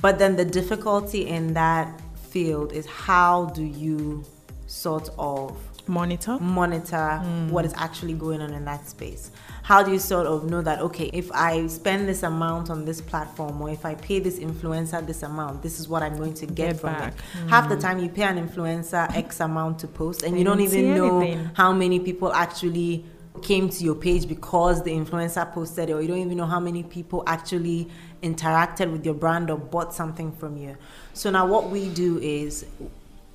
But 0.01 0.19
then 0.19 0.37
the 0.37 0.45
difficulty 0.45 1.27
in 1.27 1.55
that 1.55 2.01
field 2.31 2.73
is 2.73 2.87
how 2.87 3.47
do 3.47 3.63
you 3.65 4.25
sort 4.67 5.11
of 5.19 5.57
Monitor. 5.87 6.39
monitor 6.39 7.19
hmm. 7.19 7.51
what 7.51 7.65
is 7.65 7.75
actually 7.77 8.13
going 8.13 8.41
on 8.41 8.53
in 8.53 8.65
that 8.65 8.89
space? 8.89 9.31
How 9.63 9.83
do 9.83 9.91
you 9.91 9.99
sort 9.99 10.27
of 10.27 10.49
know 10.49 10.63
that, 10.63 10.81
okay, 10.81 11.11
if 11.13 11.31
I 11.33 11.67
spend 11.67 12.09
this 12.09 12.23
amount 12.23 12.71
on 12.71 12.85
this 12.85 13.01
platform 13.01 13.61
or 13.61 13.71
if 13.71 13.85
I 13.85 13.95
pay 13.95 14.21
this 14.21 14.39
influencer 14.39 15.05
this 15.07 15.23
amount, 15.23 15.63
this 15.63 15.81
is 15.81 15.89
what 15.89 16.03
I'm 16.03 16.17
going 16.17 16.35
to 16.35 16.47
get, 16.47 16.55
Get 16.55 16.81
from 16.81 16.93
back. 16.95 17.15
it? 17.15 17.49
Half 17.49 17.69
the 17.69 17.75
hmm. 17.75 17.81
time 17.81 17.99
you 17.99 18.09
pay 18.09 18.23
an 18.23 18.49
influencer 18.49 19.15
X 19.15 19.41
amount 19.41 19.81
to 19.81 19.89
post 19.89 20.23
and 20.23 20.39
you 20.39 20.45
don't 20.45 20.61
even 20.61 20.95
know 20.95 21.21
anything. 21.21 21.51
how 21.55 21.73
many 21.73 21.99
people 21.99 22.33
actually 22.33 23.05
came 23.43 23.69
to 23.69 23.85
your 23.85 23.95
page 23.95 24.29
because 24.29 24.83
the 24.83 24.91
influencer 24.91 25.51
posted 25.53 25.89
it 25.89 25.93
or 25.93 26.03
you 26.03 26.09
don't 26.09 26.19
even 26.19 26.37
know 26.37 26.47
how 26.47 26.61
many 26.61 26.83
people 26.83 27.23
actually 27.27 27.89
interacted 28.23 28.93
with 28.93 29.05
your 29.05 29.15
brand 29.15 29.51
or 29.51 29.57
bought 29.57 29.95
something 29.95 30.33
from 30.33 30.57
you. 30.57 30.77
So 31.15 31.31
now 31.31 31.47
what 31.47 31.71
we 31.71 31.89
do 31.91 32.19
is 32.19 32.65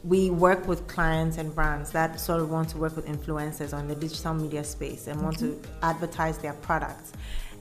we 0.04 0.30
work 0.30 0.68
with 0.68 0.88
clients 0.88 1.38
and 1.38 1.54
brands 1.54 1.92
that 1.92 2.20
sort 2.20 2.40
of 2.42 2.50
want 2.52 2.70
to 2.70 2.78
work 2.78 2.96
with 2.96 3.06
influencers 3.08 3.74
on 3.74 3.88
the 3.88 3.96
digital 3.96 4.34
media 4.34 4.64
space 4.64 5.08
and 5.08 5.22
want 5.22 5.40
to 5.40 5.60
advertise 5.82 6.38
their 6.38 6.54
products. 6.54 7.12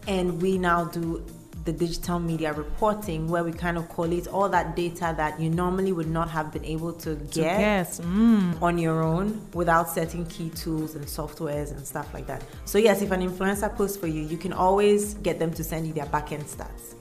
And 0.06 0.40
we 0.42 0.59
now 0.59 0.85
do 0.85 1.25
the 1.64 1.73
digital 1.73 2.18
media 2.21 2.52
reporting 2.52 3.26
where 3.28 3.42
we 3.42 3.50
kind 3.50 3.78
of 3.78 3.88
collate 3.88 4.26
all 4.26 4.50
that 4.50 4.76
data 4.76 5.14
that 5.16 5.40
you 5.40 5.49
normally 5.49 5.92
would 5.92 6.11
not 6.11 6.28
have 6.28 6.52
been 6.52 6.64
able 6.66 6.92
to 6.92 7.14
get 7.33 7.59
Yes. 7.59 8.00
Mm. 8.00 8.61
on 8.61 8.76
your 8.76 9.02
own 9.02 9.40
without 9.54 9.88
setting 9.88 10.26
key 10.26 10.50
tools 10.50 10.94
and 10.94 11.06
softwares 11.06 11.71
and 11.71 11.87
stuff 11.87 12.12
like 12.12 12.26
that. 12.26 12.42
So 12.66 12.76
yes, 12.76 13.00
if 13.00 13.11
an 13.12 13.26
influencer 13.26 13.75
posts 13.75 13.97
for 13.97 14.06
you, 14.09 14.21
you 14.21 14.37
can 14.37 14.52
always 14.52 15.14
get 15.14 15.38
them 15.38 15.54
to 15.54 15.64
send 15.64 15.87
you 15.87 15.94
their 15.94 16.04
backend 16.06 16.44
stats. 16.44 16.94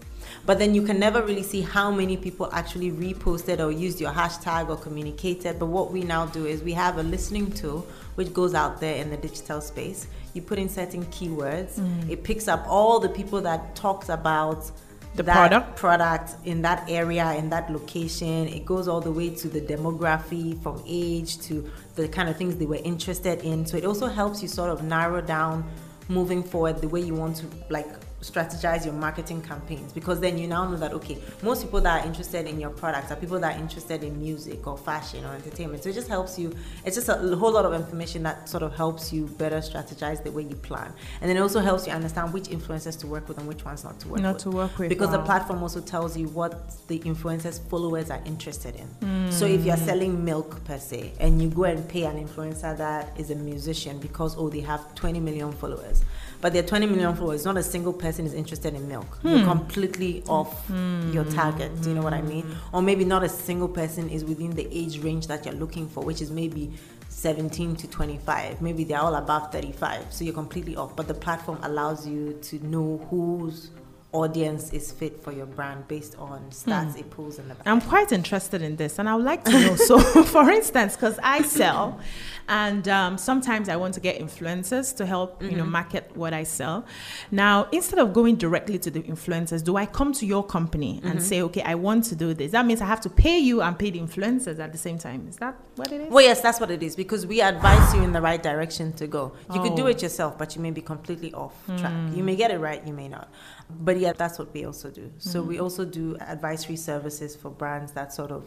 But 0.45 0.59
then 0.59 0.75
you 0.75 0.81
can 0.81 0.99
never 0.99 1.21
really 1.21 1.43
see 1.43 1.61
how 1.61 1.89
many 1.89 2.17
people 2.17 2.49
actually 2.51 2.91
reposted 2.91 3.59
or 3.59 3.71
used 3.71 4.01
your 4.01 4.11
hashtag 4.11 4.67
or 4.67 4.75
communicated. 4.75 5.57
But 5.57 5.67
what 5.67 5.91
we 5.91 6.01
now 6.01 6.25
do 6.25 6.45
is 6.45 6.61
we 6.61 6.73
have 6.73 6.97
a 6.97 7.03
listening 7.03 7.51
tool 7.51 7.87
which 8.15 8.33
goes 8.33 8.53
out 8.53 8.81
there 8.81 8.97
in 8.97 9.09
the 9.09 9.17
digital 9.17 9.61
space. 9.61 10.07
You 10.33 10.41
put 10.41 10.59
in 10.59 10.67
certain 10.67 11.05
keywords, 11.05 11.79
mm. 11.79 12.09
it 12.09 12.23
picks 12.23 12.47
up 12.47 12.65
all 12.67 12.99
the 12.99 13.09
people 13.09 13.39
that 13.41 13.75
talks 13.75 14.09
about 14.09 14.69
The 15.15 15.23
product? 15.23 15.75
product 15.75 16.35
in 16.43 16.63
that 16.63 16.89
area 16.89 17.33
in 17.35 17.49
that 17.51 17.71
location 17.71 18.47
it 18.47 18.65
goes 18.65 18.87
all 18.87 18.99
the 18.99 19.11
way 19.11 19.29
to 19.41 19.47
the 19.47 19.61
demography 19.61 20.59
from 20.63 20.81
age 20.87 21.37
to 21.47 21.69
the 21.95 22.07
kind 22.07 22.29
of 22.29 22.35
things 22.35 22.55
they 22.57 22.65
were 22.65 22.81
interested 22.83 23.37
in 23.43 23.63
so 23.67 23.77
it 23.77 23.85
also 23.85 24.07
helps 24.07 24.41
you 24.41 24.47
sort 24.47 24.71
of 24.71 24.81
narrow 24.81 25.21
down 25.21 25.63
moving 26.09 26.41
forward 26.41 26.81
the 26.81 26.87
way 26.87 26.99
you 26.99 27.13
want 27.13 27.35
to 27.37 27.45
like 27.69 27.91
strategize 28.23 28.85
your 28.85 28.93
marketing 28.93 29.41
campaigns 29.41 29.91
because 29.91 30.19
then 30.19 30.37
you 30.37 30.47
now 30.47 30.67
know 30.67 30.77
that 30.77 30.93
okay 30.93 31.17
most 31.41 31.63
people 31.63 31.81
that 31.81 32.01
are 32.01 32.07
interested 32.07 32.47
in 32.47 32.59
your 32.59 32.69
products 32.69 33.11
are 33.11 33.15
people 33.17 33.39
that 33.39 33.55
are 33.55 33.59
interested 33.59 34.03
in 34.03 34.19
music 34.19 34.65
or 34.65 34.77
fashion 34.77 35.23
or 35.25 35.33
entertainment. 35.33 35.83
So 35.83 35.89
it 35.89 35.93
just 35.93 36.07
helps 36.07 36.39
you 36.39 36.55
it's 36.85 36.95
just 36.95 37.09
a 37.09 37.35
whole 37.35 37.51
lot 37.51 37.65
of 37.65 37.73
information 37.73 38.23
that 38.23 38.47
sort 38.47 38.63
of 38.63 38.75
helps 38.75 39.11
you 39.11 39.25
better 39.25 39.57
strategize 39.57 40.23
the 40.23 40.31
way 40.31 40.43
you 40.43 40.55
plan. 40.55 40.93
And 41.21 41.29
then 41.29 41.37
it 41.37 41.41
also 41.41 41.59
helps 41.59 41.85
you 41.85 41.93
understand 41.93 42.33
which 42.33 42.45
influencers 42.45 42.99
to 43.01 43.07
work 43.07 43.27
with 43.27 43.37
and 43.37 43.47
which 43.47 43.65
ones 43.65 43.83
not 43.83 43.99
to 44.01 44.07
work 44.07 44.21
Not 44.21 44.35
with. 44.35 44.43
to 44.43 44.51
work 44.51 44.77
with, 44.77 44.89
because 44.89 45.11
the 45.11 45.21
platform 45.23 45.61
also 45.61 45.81
tells 45.81 46.17
you 46.17 46.27
what 46.29 46.73
the 46.87 46.99
influencers 46.99 47.59
followers 47.69 48.09
are 48.09 48.21
interested 48.25 48.75
in. 48.75 48.87
Hmm. 48.87 49.31
So 49.31 49.45
if 49.45 49.65
you're 49.65 49.77
selling 49.77 50.23
milk 50.23 50.63
per 50.65 50.79
se 50.79 51.13
and 51.19 51.41
you 51.41 51.49
go 51.49 51.65
and 51.65 51.87
pay 51.87 52.03
an 52.03 52.25
influencer 52.25 52.77
that 52.77 53.17
is 53.17 53.31
a 53.31 53.35
musician 53.35 53.99
because 53.99 54.35
oh 54.37 54.49
they 54.49 54.61
have 54.61 54.95
20 54.95 55.19
million 55.19 55.51
followers 55.51 56.03
but 56.41 56.53
their 56.53 56.63
20 56.63 56.87
million 56.87 57.15
followers 57.15 57.45
not 57.45 57.57
a 57.57 57.63
single 57.63 57.93
person 57.93 58.12
is 58.19 58.33
interested 58.33 58.73
in 58.73 58.87
milk. 58.87 59.19
You're 59.23 59.39
hmm. 59.39 59.45
completely 59.45 60.23
off 60.27 60.69
your 60.69 61.25
target. 61.25 61.81
Do 61.81 61.89
you 61.89 61.95
know 61.95 62.01
what 62.01 62.13
i 62.13 62.21
mean? 62.21 62.43
Hmm. 62.43 62.75
Or 62.75 62.81
maybe 62.81 63.05
not 63.05 63.23
a 63.23 63.29
single 63.29 63.67
person 63.67 64.09
is 64.09 64.23
within 64.23 64.51
the 64.51 64.67
age 64.71 64.99
range 64.99 65.27
that 65.27 65.45
you're 65.45 65.55
looking 65.55 65.87
for 65.87 66.03
which 66.03 66.21
is 66.21 66.31
maybe 66.31 66.73
17 67.09 67.75
to 67.75 67.87
25 67.87 68.61
maybe 68.61 68.83
they're 68.83 68.99
all 68.99 69.15
above 69.15 69.51
35 69.51 70.11
so 70.11 70.23
you're 70.23 70.33
completely 70.33 70.75
off. 70.75 70.95
But 70.95 71.07
the 71.07 71.13
platform 71.13 71.59
allows 71.63 72.07
you 72.07 72.33
to 72.43 72.65
know 72.65 73.05
who's 73.09 73.69
audience 74.13 74.71
is 74.71 74.91
fit 74.91 75.21
for 75.21 75.31
your 75.31 75.45
brand 75.45 75.87
based 75.87 76.15
on 76.17 76.39
stats 76.49 76.93
hmm. 76.93 76.99
it 76.99 77.09
pulls 77.09 77.39
in 77.39 77.47
the 77.47 77.55
back. 77.55 77.67
I'm 77.67 77.81
quite 77.81 78.11
interested 78.11 78.61
in 78.61 78.75
this, 78.75 78.99
and 78.99 79.09
I 79.09 79.15
would 79.15 79.25
like 79.25 79.43
to 79.45 79.51
know. 79.51 79.75
so, 79.75 79.99
for 80.23 80.49
instance, 80.49 80.95
because 80.95 81.19
I 81.23 81.41
sell, 81.41 81.99
and 82.47 82.87
um, 82.87 83.17
sometimes 83.17 83.69
I 83.69 83.75
want 83.75 83.93
to 83.95 83.99
get 83.99 84.19
influencers 84.19 84.95
to 84.97 85.05
help 85.05 85.41
you 85.41 85.51
know 85.51 85.63
mm-hmm. 85.63 85.71
market 85.71 86.11
what 86.15 86.33
I 86.33 86.43
sell. 86.43 86.85
Now, 87.31 87.67
instead 87.71 87.99
of 87.99 88.13
going 88.13 88.35
directly 88.35 88.77
to 88.79 88.91
the 88.91 89.01
influencers, 89.01 89.63
do 89.63 89.75
I 89.75 89.85
come 89.85 90.13
to 90.13 90.25
your 90.25 90.43
company 90.45 90.99
and 91.03 91.15
mm-hmm. 91.15 91.19
say, 91.19 91.41
okay, 91.43 91.63
I 91.63 91.75
want 91.75 92.05
to 92.05 92.15
do 92.15 92.33
this? 92.33 92.51
That 92.51 92.65
means 92.65 92.81
I 92.81 92.85
have 92.85 93.01
to 93.01 93.09
pay 93.09 93.39
you 93.39 93.61
and 93.61 93.77
pay 93.77 93.89
the 93.89 93.99
influencers 93.99 94.59
at 94.59 94.71
the 94.71 94.77
same 94.77 94.97
time. 94.97 95.27
Is 95.27 95.37
that 95.37 95.55
what 95.75 95.91
it 95.91 96.01
is? 96.01 96.11
Well, 96.11 96.23
yes, 96.23 96.41
that's 96.41 96.59
what 96.59 96.69
it 96.69 96.83
is 96.83 96.95
because 96.95 97.25
we 97.25 97.41
advise 97.41 97.93
you 97.95 98.03
in 98.03 98.11
the 98.11 98.21
right 98.21 98.41
direction 98.41 98.93
to 98.93 99.07
go. 99.07 99.33
You 99.53 99.61
could 99.61 99.75
do 99.75 99.83
Oh. 99.83 99.87
it 99.87 100.01
yourself, 100.01 100.37
but 100.37 100.55
you 100.55 100.61
may 100.61 100.71
be 100.71 100.81
completely 100.81 101.33
off 101.33 101.53
track. 101.65 101.93
You 102.11 102.19
hmm. 102.19 102.25
may 102.25 102.35
get 102.35 102.51
it 102.51 102.59
right, 102.59 102.85
you 102.85 102.93
may 102.93 103.07
not. 103.07 103.29
But 103.69 103.97
yeah, 104.03 104.13
that's 104.13 104.37
what 104.37 104.53
we 104.53 104.65
also 104.65 104.89
do. 104.89 105.11
So 105.17 105.41
we 105.41 105.59
also 105.59 105.85
do 105.85 106.17
advisory 106.19 106.75
services 106.75 107.35
for 107.35 107.49
brands 107.49 107.91
that 107.93 108.13
sort 108.13 108.31
of 108.31 108.43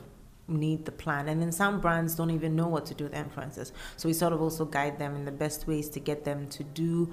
need 0.49 0.85
the 0.85 0.93
plan. 0.93 1.29
And 1.29 1.41
then 1.43 1.53
some 1.53 1.81
brands 1.81 2.15
don't 2.15 2.31
even 2.31 2.55
know 2.55 2.69
what 2.69 2.87
to 2.87 2.95
do 2.95 3.05
with 3.05 3.15
influencers. 3.15 3.73
So 3.97 4.09
we 4.09 4.13
sort 4.13 4.33
of 4.33 4.41
also 4.41 4.65
guide 4.65 4.99
them 4.99 5.17
in 5.17 5.25
the 5.25 5.33
best 5.33 5.67
ways 5.67 5.89
to 5.91 6.01
get 6.01 6.25
them 6.25 6.49
to 6.49 6.63
do 6.63 7.13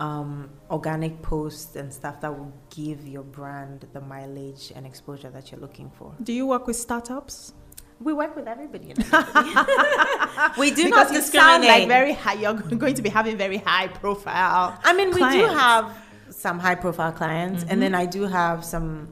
um, 0.00 0.50
organic 0.70 1.22
posts 1.22 1.76
and 1.76 1.92
stuff 1.92 2.20
that 2.20 2.36
will 2.36 2.52
give 2.74 3.06
your 3.06 3.22
brand 3.22 3.86
the 3.92 4.00
mileage 4.00 4.72
and 4.74 4.84
exposure 4.86 5.30
that 5.30 5.50
you're 5.50 5.60
looking 5.60 5.90
for. 5.90 6.14
Do 6.22 6.32
you 6.32 6.46
work 6.46 6.66
with 6.66 6.76
startups? 6.76 7.54
We 8.00 8.12
work 8.12 8.34
with 8.34 8.48
everybody. 8.48 8.86
we 10.58 10.70
do 10.72 10.84
because 10.84 11.10
not 11.10 11.14
you 11.14 11.22
sound 11.22 11.62
discriminate. 11.62 11.68
like 11.68 11.88
very 11.88 12.12
high. 12.12 12.34
You're 12.34 12.54
going 12.54 12.94
to 12.94 13.02
be 13.02 13.08
having 13.08 13.36
very 13.36 13.58
high 13.58 13.86
profile. 13.86 14.78
I 14.82 14.92
mean, 14.94 15.10
we 15.12 15.20
do 15.20 15.46
have 15.46 15.96
some 16.30 16.58
high 16.58 16.74
profile 16.74 17.12
clients, 17.12 17.62
and 17.62 17.70
Mm-hmm. 17.72 17.80
then 17.80 17.94
I 17.94 18.06
do 18.06 18.22
have 18.22 18.64
some 18.64 19.08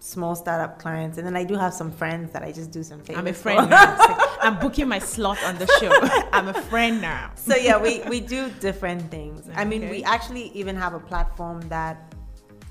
small 0.00 0.34
startup 0.34 0.78
clients, 0.80 1.16
and 1.18 1.24
then 1.26 1.36
I 1.36 1.44
do 1.44 1.54
have 1.54 1.72
some 1.72 1.92
friends 1.92 2.32
that 2.32 2.42
I 2.42 2.50
just 2.50 2.72
do 2.72 2.82
some 2.82 3.00
favors. 3.00 3.20
I'm 3.20 3.26
a 3.28 3.32
friend 3.32 3.70
now. 3.70 3.96
I'm 4.42 4.58
booking 4.58 4.88
my 4.88 4.98
slot 4.98 5.38
on 5.44 5.56
the 5.58 5.66
show. 5.80 5.92
I'm 6.32 6.48
a 6.48 6.54
friend 6.54 7.00
now. 7.00 7.30
so 7.36 7.54
yeah, 7.54 7.80
we, 7.80 8.00
we 8.08 8.18
do 8.20 8.50
different 8.60 9.10
things. 9.10 9.48
I 9.54 9.64
mean, 9.64 9.88
we 9.88 10.02
actually 10.02 10.48
even 10.54 10.74
have 10.76 10.94
a 10.94 10.98
platform 11.00 11.60
that 11.68 12.11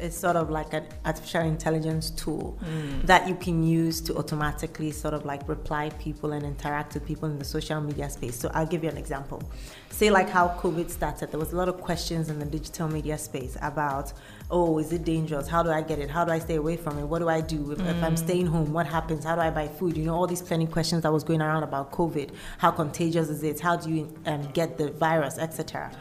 is 0.01 0.15
sort 0.17 0.36
of 0.36 0.50
like 0.50 0.74
an 0.74 0.86
artificial 1.05 1.41
intelligence 1.41 2.10
tool 2.12 2.58
Hmm. 2.62 3.05
that 3.05 3.27
you 3.27 3.36
can 3.36 3.63
use 3.63 4.01
to 4.01 4.17
automatically 4.17 4.91
sort 4.91 5.13
of 5.13 5.25
like 5.25 5.48
reply 5.48 5.89
people 6.00 6.31
and 6.34 6.43
interact 6.46 6.93
with 6.96 7.05
people 7.05 7.29
in 7.29 7.38
the 7.39 7.46
social 7.46 7.79
media 7.81 8.10
space. 8.10 8.36
So 8.39 8.50
I'll 8.53 8.65
give 8.65 8.84
you 8.84 8.89
an 8.89 8.98
example. 8.98 9.41
Say 9.89 10.10
like 10.10 10.29
how 10.29 10.50
COVID 10.63 10.89
started, 10.89 11.31
there 11.31 11.39
was 11.39 11.53
a 11.53 11.55
lot 11.55 11.70
of 11.70 11.79
questions 11.81 12.29
in 12.29 12.39
the 12.39 12.46
digital 12.46 12.88
media 12.88 13.17
space 13.17 13.58
about, 13.62 14.13
oh, 14.50 14.79
is 14.79 14.91
it 14.93 15.03
dangerous? 15.03 15.48
How 15.48 15.62
do 15.63 15.70
I 15.70 15.81
get 15.81 16.00
it? 16.00 16.10
How 16.10 16.24
do 16.25 16.31
I 16.31 16.39
stay 16.39 16.55
away 16.55 16.77
from 16.77 16.98
it? 16.98 17.03
What 17.05 17.20
do 17.20 17.29
I 17.29 17.41
do 17.41 17.72
if, 17.72 17.79
if 17.79 17.98
Hmm. 17.98 18.03
I'm 18.03 18.17
staying 18.17 18.48
home? 18.48 18.74
What 18.74 18.88
happens? 18.88 19.24
How 19.25 19.36
do 19.36 19.41
I 19.41 19.50
buy 19.51 19.67
food? 19.67 19.98
You 19.98 20.05
know, 20.05 20.15
all 20.15 20.27
these 20.27 20.41
plenty 20.41 20.65
questions 20.67 21.03
that 21.03 21.12
was 21.13 21.24
going 21.24 21.41
around 21.41 21.63
about 21.63 21.91
COVID. 21.91 22.29
How 22.58 22.72
contagious 22.72 23.29
is 23.29 23.43
it? 23.43 23.60
How 23.60 23.75
do 23.75 23.89
you 23.91 24.03
um, 24.25 24.41
get 24.53 24.77
the 24.77 24.91
virus, 24.91 25.38
etc. 25.38 25.91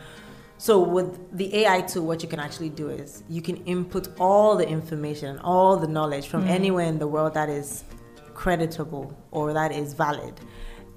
So 0.61 0.79
with 0.79 1.38
the 1.38 1.64
AI 1.64 1.81
tool, 1.81 2.05
what 2.05 2.23
you 2.23 2.29
can 2.29 2.38
actually 2.38 2.69
do 2.69 2.90
is 2.90 3.23
you 3.31 3.40
can 3.40 3.57
input 3.64 4.09
all 4.21 4.57
the 4.57 4.69
information, 4.69 5.31
and 5.31 5.40
all 5.40 5.79
the 5.79 5.88
knowledge 5.88 6.29
from 6.29 6.43
mm-hmm. 6.43 6.50
anywhere 6.50 6.85
in 6.85 6.99
the 6.99 7.09
world 7.09 7.33
that 7.33 7.49
is 7.49 7.83
creditable 8.35 9.17
or 9.31 9.55
that 9.55 9.73
is 9.73 9.95
valid. 9.95 10.35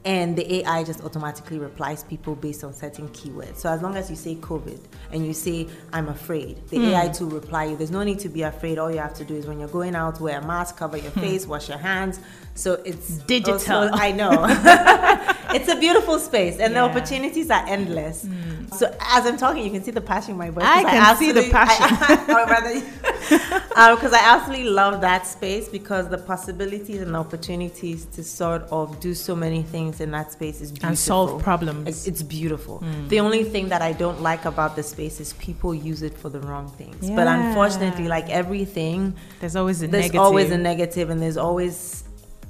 And 0.06 0.38
the 0.38 0.56
AI 0.56 0.84
just 0.84 1.02
automatically 1.02 1.60
replies 1.60 2.04
people 2.04 2.36
based 2.36 2.64
on 2.64 2.74
certain 2.74 3.08
keywords. 3.10 3.58
So 3.58 3.70
as 3.70 3.82
long 3.82 3.96
as 3.96 4.10
you 4.10 4.18
say 4.18 4.36
COVID 4.36 4.80
and 5.12 5.26
you 5.26 5.34
say 5.34 5.68
I'm 5.94 6.10
afraid, 6.10 6.68
the 6.70 6.78
hmm. 6.78 6.86
AI 6.86 7.08
tool 7.08 7.30
reply 7.30 7.66
you. 7.66 7.78
There's 7.78 7.92
no 7.92 8.04
need 8.04 8.20
to 8.20 8.30
be 8.30 8.42
afraid. 8.42 8.78
All 8.78 8.92
you 8.92 8.98
have 8.98 9.14
to 9.16 9.24
do 9.24 9.36
is 9.36 9.46
when 9.46 9.60
you're 9.60 9.70
going 9.70 9.96
out, 9.96 10.20
wear 10.20 10.40
a 10.40 10.46
mask, 10.46 10.78
cover 10.78 10.98
your 10.98 11.12
hmm. 11.12 11.22
face, 11.22 11.48
wash 11.48 11.70
your 11.70 11.78
hands. 11.78 12.20
So 12.56 12.74
it's 12.86 13.18
Digital. 13.20 13.56
also- 13.56 13.90
I 13.94 14.12
know. 14.12 14.46
it's 15.54 15.70
a 15.70 15.76
beautiful 15.76 16.20
space, 16.20 16.60
and 16.60 16.76
the 16.76 16.80
opportunities 16.80 17.50
are 17.50 17.66
endless. 17.68 18.24
Hmm. 18.24 18.66
So 18.74 18.96
as 19.00 19.26
I'm 19.26 19.38
talking, 19.38 19.64
you 19.64 19.72
can 19.72 19.84
see 19.84 19.92
the 19.92 20.02
passion 20.02 20.32
in 20.32 20.38
my 20.38 20.50
voice. 20.50 20.64
I 20.66 20.84
can 20.84 21.16
see 21.18 21.32
the 21.32 21.50
passion. 21.50 21.86
I, 21.90 22.26
or 22.30 22.46
rather, 22.48 23.70
uh, 23.76 23.96
because 23.96 24.14
I 24.14 24.20
absolutely 24.20 24.70
love 24.70 25.02
that 25.02 25.28
space 25.28 25.70
because 25.70 26.10
the 26.10 26.18
possibilities 26.18 27.02
and 27.02 27.16
opportunities 27.16 28.06
to 28.06 28.24
sort 28.24 28.64
of 28.72 29.00
do 29.00 29.14
so 29.14 29.36
many 29.36 29.64
things 29.64 29.93
in 30.02 30.12
that 30.12 30.32
space 30.32 30.62
is 30.62 30.72
beautiful 30.72 30.90
And 30.90 30.98
solve 30.98 31.42
problems. 31.44 31.88
It's, 31.88 32.08
it's 32.08 32.24
beautiful. 32.24 32.80
Mm. 32.80 33.10
The 33.10 33.20
only 33.20 33.44
thing 33.44 33.70
that 33.70 33.82
I 33.82 33.94
don't 33.94 34.22
like 34.22 34.46
about 34.46 34.76
the 34.76 34.84
space 34.84 35.20
is 35.20 35.34
people 35.34 35.74
use 35.74 36.02
it 36.02 36.18
for 36.18 36.30
the 36.30 36.40
wrong 36.40 36.68
things. 36.70 37.10
But 37.10 37.28
unfortunately, 37.28 38.08
like 38.08 38.30
everything, 38.30 39.16
There's 39.40 39.56
always 39.56 39.82
a 39.82 39.88
negative 39.88 39.92
there's 39.92 40.04
negative. 40.14 40.22
always 40.22 40.52
a 40.52 40.58
negative 40.58 41.10
and 41.10 41.22
there's 41.22 41.38
always 41.38 42.04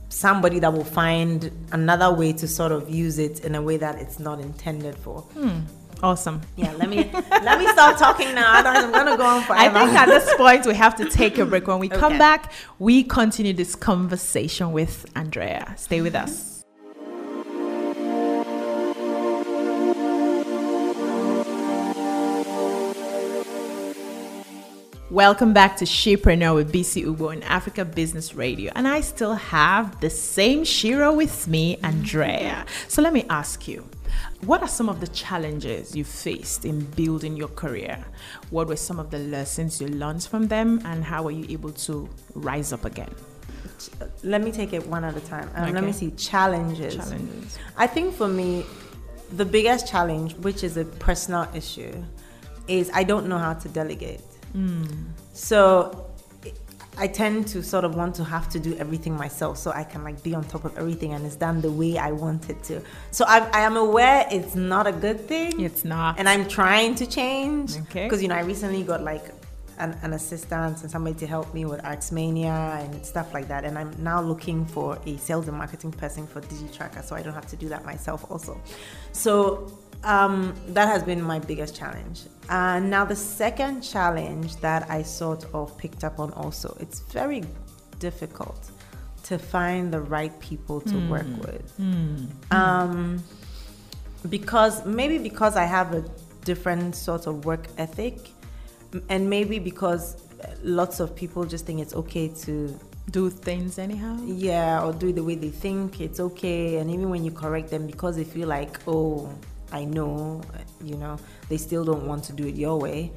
somebody 0.10 0.60
that 0.60 0.72
will 0.72 0.84
find 0.84 1.52
another 1.72 2.14
way 2.14 2.32
to 2.34 2.48
sort 2.48 2.72
of 2.72 2.90
use 2.90 3.18
it 3.18 3.44
in 3.46 3.56
a 3.56 3.62
way 3.62 3.78
that 3.78 4.00
it's 4.00 4.20
not 4.20 4.40
intended 4.40 4.96
for. 4.96 5.22
Hmm. 5.22 5.62
awesome. 6.04 6.42
Yeah, 6.58 6.72
let 6.74 6.90
me 6.90 7.10
let 7.48 7.58
me 7.60 7.68
stop 7.68 7.98
talking 7.98 8.36
now. 8.36 8.60
Otherwise, 8.60 8.84
I'm 8.84 8.92
gonna 8.92 9.18
go 9.18 9.26
on 9.26 9.42
for 9.44 9.54
I 9.58 9.70
forever. 9.70 9.80
think 9.86 9.98
at 9.98 10.08
this 10.08 10.36
point 10.36 10.66
we 10.68 10.76
have 10.76 10.96
to 10.98 11.06
take 11.10 11.38
a 11.40 11.46
break. 11.46 11.66
When 11.66 11.80
we 11.80 11.88
come 11.90 12.18
back, 12.18 12.52
we 12.78 13.04
continue 13.04 13.54
this 13.54 13.74
conversation 13.76 14.72
with 14.74 15.06
Andrea. 15.16 15.74
Stay 15.78 16.02
with 16.02 16.14
us. 16.16 16.53
Welcome 25.14 25.54
back 25.54 25.78
to 25.78 25.86
Shepreneur 25.86 26.56
with 26.56 26.74
BC 26.74 27.06
Ubo 27.06 27.32
in 27.32 27.44
Africa 27.44 27.86
Business 27.86 28.34
Radio. 28.34 28.72
And 28.76 28.88
I 28.88 29.02
still 29.02 29.36
have 29.36 30.02
the 30.02 30.10
same 30.10 30.64
Shero 30.64 31.16
with 31.16 31.48
me, 31.48 31.78
Andrea. 31.84 32.66
So 32.88 33.00
let 33.04 33.14
me 33.14 33.24
ask 33.30 33.68
you, 33.68 33.88
what 34.42 34.64
are 34.64 34.68
some 34.68 34.90
of 34.90 35.02
the 35.02 35.08
challenges 35.10 35.96
you 35.96 36.04
faced 36.04 36.66
in 36.66 36.80
building 36.80 37.38
your 37.38 37.50
career? 37.50 38.04
What 38.50 38.68
were 38.68 38.76
some 38.76 39.00
of 39.00 39.12
the 39.12 39.20
lessons 39.20 39.80
you 39.80 39.88
learned 39.88 40.24
from 40.24 40.48
them 40.48 40.82
and 40.84 41.04
how 41.04 41.22
were 41.22 41.30
you 41.30 41.46
able 41.48 41.74
to 41.74 42.10
rise 42.34 42.74
up 42.74 42.84
again? 42.84 43.14
let 44.24 44.42
me 44.42 44.52
take 44.52 44.74
it 44.74 44.88
one 44.88 45.04
at 45.04 45.16
a 45.16 45.20
time. 45.20 45.48
Um, 45.54 45.74
Let 45.74 45.84
me 45.84 45.92
see 45.92 46.10
challenges. 46.12 46.96
Challenges. 46.96 47.60
I 47.78 47.86
think 47.86 48.16
for 48.16 48.28
me, 48.28 48.66
the 49.32 49.46
biggest 49.46 49.88
challenge, 49.88 50.34
which 50.38 50.64
is 50.64 50.76
a 50.78 50.86
personal 50.86 51.48
issue, 51.54 52.04
is 52.68 52.90
I 52.96 53.04
don't 53.04 53.28
know 53.28 53.38
how 53.38 53.54
to 53.54 53.70
delegate. 53.70 54.22
So 55.34 56.14
I 56.98 57.08
tend 57.08 57.48
to 57.48 57.64
sort 57.64 57.86
of 57.86 57.96
want 57.96 58.16
to 58.16 58.24
have 58.24 58.50
to 58.50 58.60
do 58.60 58.76
everything 58.78 59.16
myself 59.16 59.58
so 59.58 59.72
I 59.72 59.84
can 59.84 60.04
like 60.04 60.22
be 60.22 60.36
on 60.36 60.44
top 60.44 60.64
of 60.64 60.78
everything 60.78 61.14
and 61.14 61.26
it's 61.26 61.36
done 61.36 61.60
the 61.60 61.72
way 61.72 61.98
I 61.98 62.12
want 62.12 62.50
it 62.50 62.64
to. 62.66 62.82
So 63.12 63.26
I, 63.28 63.40
I 63.52 63.62
am 63.62 63.78
aware 63.78 64.28
it's 64.30 64.54
not 64.56 64.86
a 64.86 64.92
good 64.92 65.28
thing. 65.28 65.60
It's 65.60 65.84
not. 65.84 66.20
And 66.20 66.30
I'm 66.30 66.48
trying 66.48 66.94
to 66.96 67.08
change. 67.08 67.78
Okay. 67.78 68.06
Because, 68.06 68.22
you 68.22 68.28
know, 68.28 68.36
I 68.36 68.42
recently 68.42 68.84
got 68.84 69.02
like 69.02 69.26
an, 69.80 69.98
an 70.04 70.14
assistant 70.14 70.84
and 70.84 70.92
somebody 70.92 71.18
to 71.18 71.26
help 71.26 71.52
me 71.52 71.66
with 71.66 71.82
Artsmania 71.82 72.84
and 72.84 73.04
stuff 73.04 73.34
like 73.34 73.48
that. 73.48 73.66
And 73.66 73.78
I'm 73.78 73.92
now 73.98 74.22
looking 74.22 74.64
for 74.64 75.00
a 75.08 75.18
sales 75.18 75.48
and 75.48 75.58
marketing 75.58 75.94
person 75.94 76.28
for 76.28 76.42
DigiTracker 76.42 77.04
so 77.04 77.16
I 77.16 77.24
don't 77.24 77.34
have 77.34 77.48
to 77.48 77.56
do 77.56 77.70
that 77.70 77.86
myself 77.86 78.30
also. 78.30 78.62
So 79.14 79.76
um, 80.04 80.54
that 80.68 80.88
has 80.88 81.02
been 81.02 81.24
my 81.24 81.40
biggest 81.40 81.76
challenge. 81.76 82.22
Uh, 82.50 82.80
now, 82.80 83.06
the 83.06 83.16
second 83.16 83.82
challenge 83.82 84.58
that 84.58 84.90
I 84.90 85.02
sort 85.04 85.46
of 85.54 85.78
picked 85.78 86.04
up 86.04 86.20
on 86.20 86.32
also, 86.34 86.76
it's 86.80 87.00
very 87.00 87.44
difficult 88.00 88.70
to 89.24 89.40
find 89.40 89.94
the 89.94 90.02
right 90.02 90.38
people 90.40 90.82
to 90.82 90.96
work 91.10 91.26
with. 91.46 91.74
Um, 92.52 93.24
because 94.30 94.86
maybe 94.86 95.18
because 95.18 95.56
I 95.56 95.64
have 95.64 95.94
a 95.94 96.04
different 96.44 96.96
sort 96.96 97.28
of 97.28 97.46
work 97.46 97.68
ethic, 97.78 98.18
and 99.10 99.30
maybe 99.30 99.60
because 99.60 100.18
lots 100.62 101.00
of 101.00 101.16
people 101.16 101.46
just 101.46 101.66
think 101.66 101.80
it's 101.80 101.94
okay 101.96 102.28
to 102.28 102.78
Do 103.12 103.30
things 103.30 103.80
anyhow? 103.80 104.18
yeah 104.26 104.84
or 104.84 104.94
do 104.94 105.08
it 105.10 105.16
the 105.16 105.24
way 105.24 105.36
they 105.36 105.50
think 105.50 106.00
it's 106.00 106.20
okay 106.20 106.78
and 106.78 106.90
even 106.90 107.10
when 107.10 107.24
you 107.24 107.32
correct 107.32 107.70
them 107.70 107.86
because 107.88 108.16
they 108.16 108.24
feel 108.24 108.48
like 108.48 108.80
oh 108.88 109.30
i 109.74 109.84
know 109.84 110.42
you 110.84 110.96
know 110.96 111.18
they 111.50 111.58
still 111.58 111.84
don't 111.84 112.06
want 112.08 112.24
to 112.24 112.32
do 112.34 112.46
it 112.48 112.56
your 112.56 112.78
way 112.80 113.12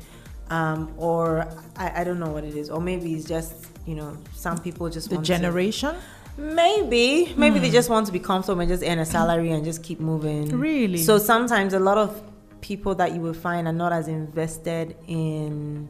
um, 0.49 0.93
or 0.97 1.47
I, 1.77 2.01
I 2.01 2.05
don't 2.05 2.21
know 2.21 2.31
what 2.37 2.45
it 2.45 2.55
is 2.55 2.71
or 2.71 2.81
maybe 2.81 3.15
it's 3.15 3.27
just 3.27 3.67
you 3.87 3.95
know 3.97 4.17
some 4.33 4.59
people 4.59 4.89
just 4.89 5.09
The 5.11 5.17
want 5.17 5.27
to- 5.27 5.33
generation? 5.35 5.95
Maybe, 6.39 7.33
maybe 7.37 7.59
they 7.59 7.71
just 7.71 7.89
want 7.89 8.05
to 8.07 8.13
be 8.13 8.19
comfortable 8.19 8.61
and 8.61 8.69
just 8.69 8.83
earn 8.85 8.99
a 8.99 9.07
salary 9.07 9.51
and 9.53 9.65
just 9.65 9.83
keep 9.83 10.01
moving. 10.01 10.49
Really? 10.51 10.99
So 10.99 11.17
sometimes 11.17 11.73
a 11.73 11.79
lot 11.81 11.97
of 11.97 12.23
people 12.61 12.95
that 12.97 13.13
you 13.15 13.21
will 13.23 13.33
find 13.33 13.67
are 13.67 13.73
not 13.73 13.91
as 13.93 14.07
invested 14.07 14.97
in 15.09 15.89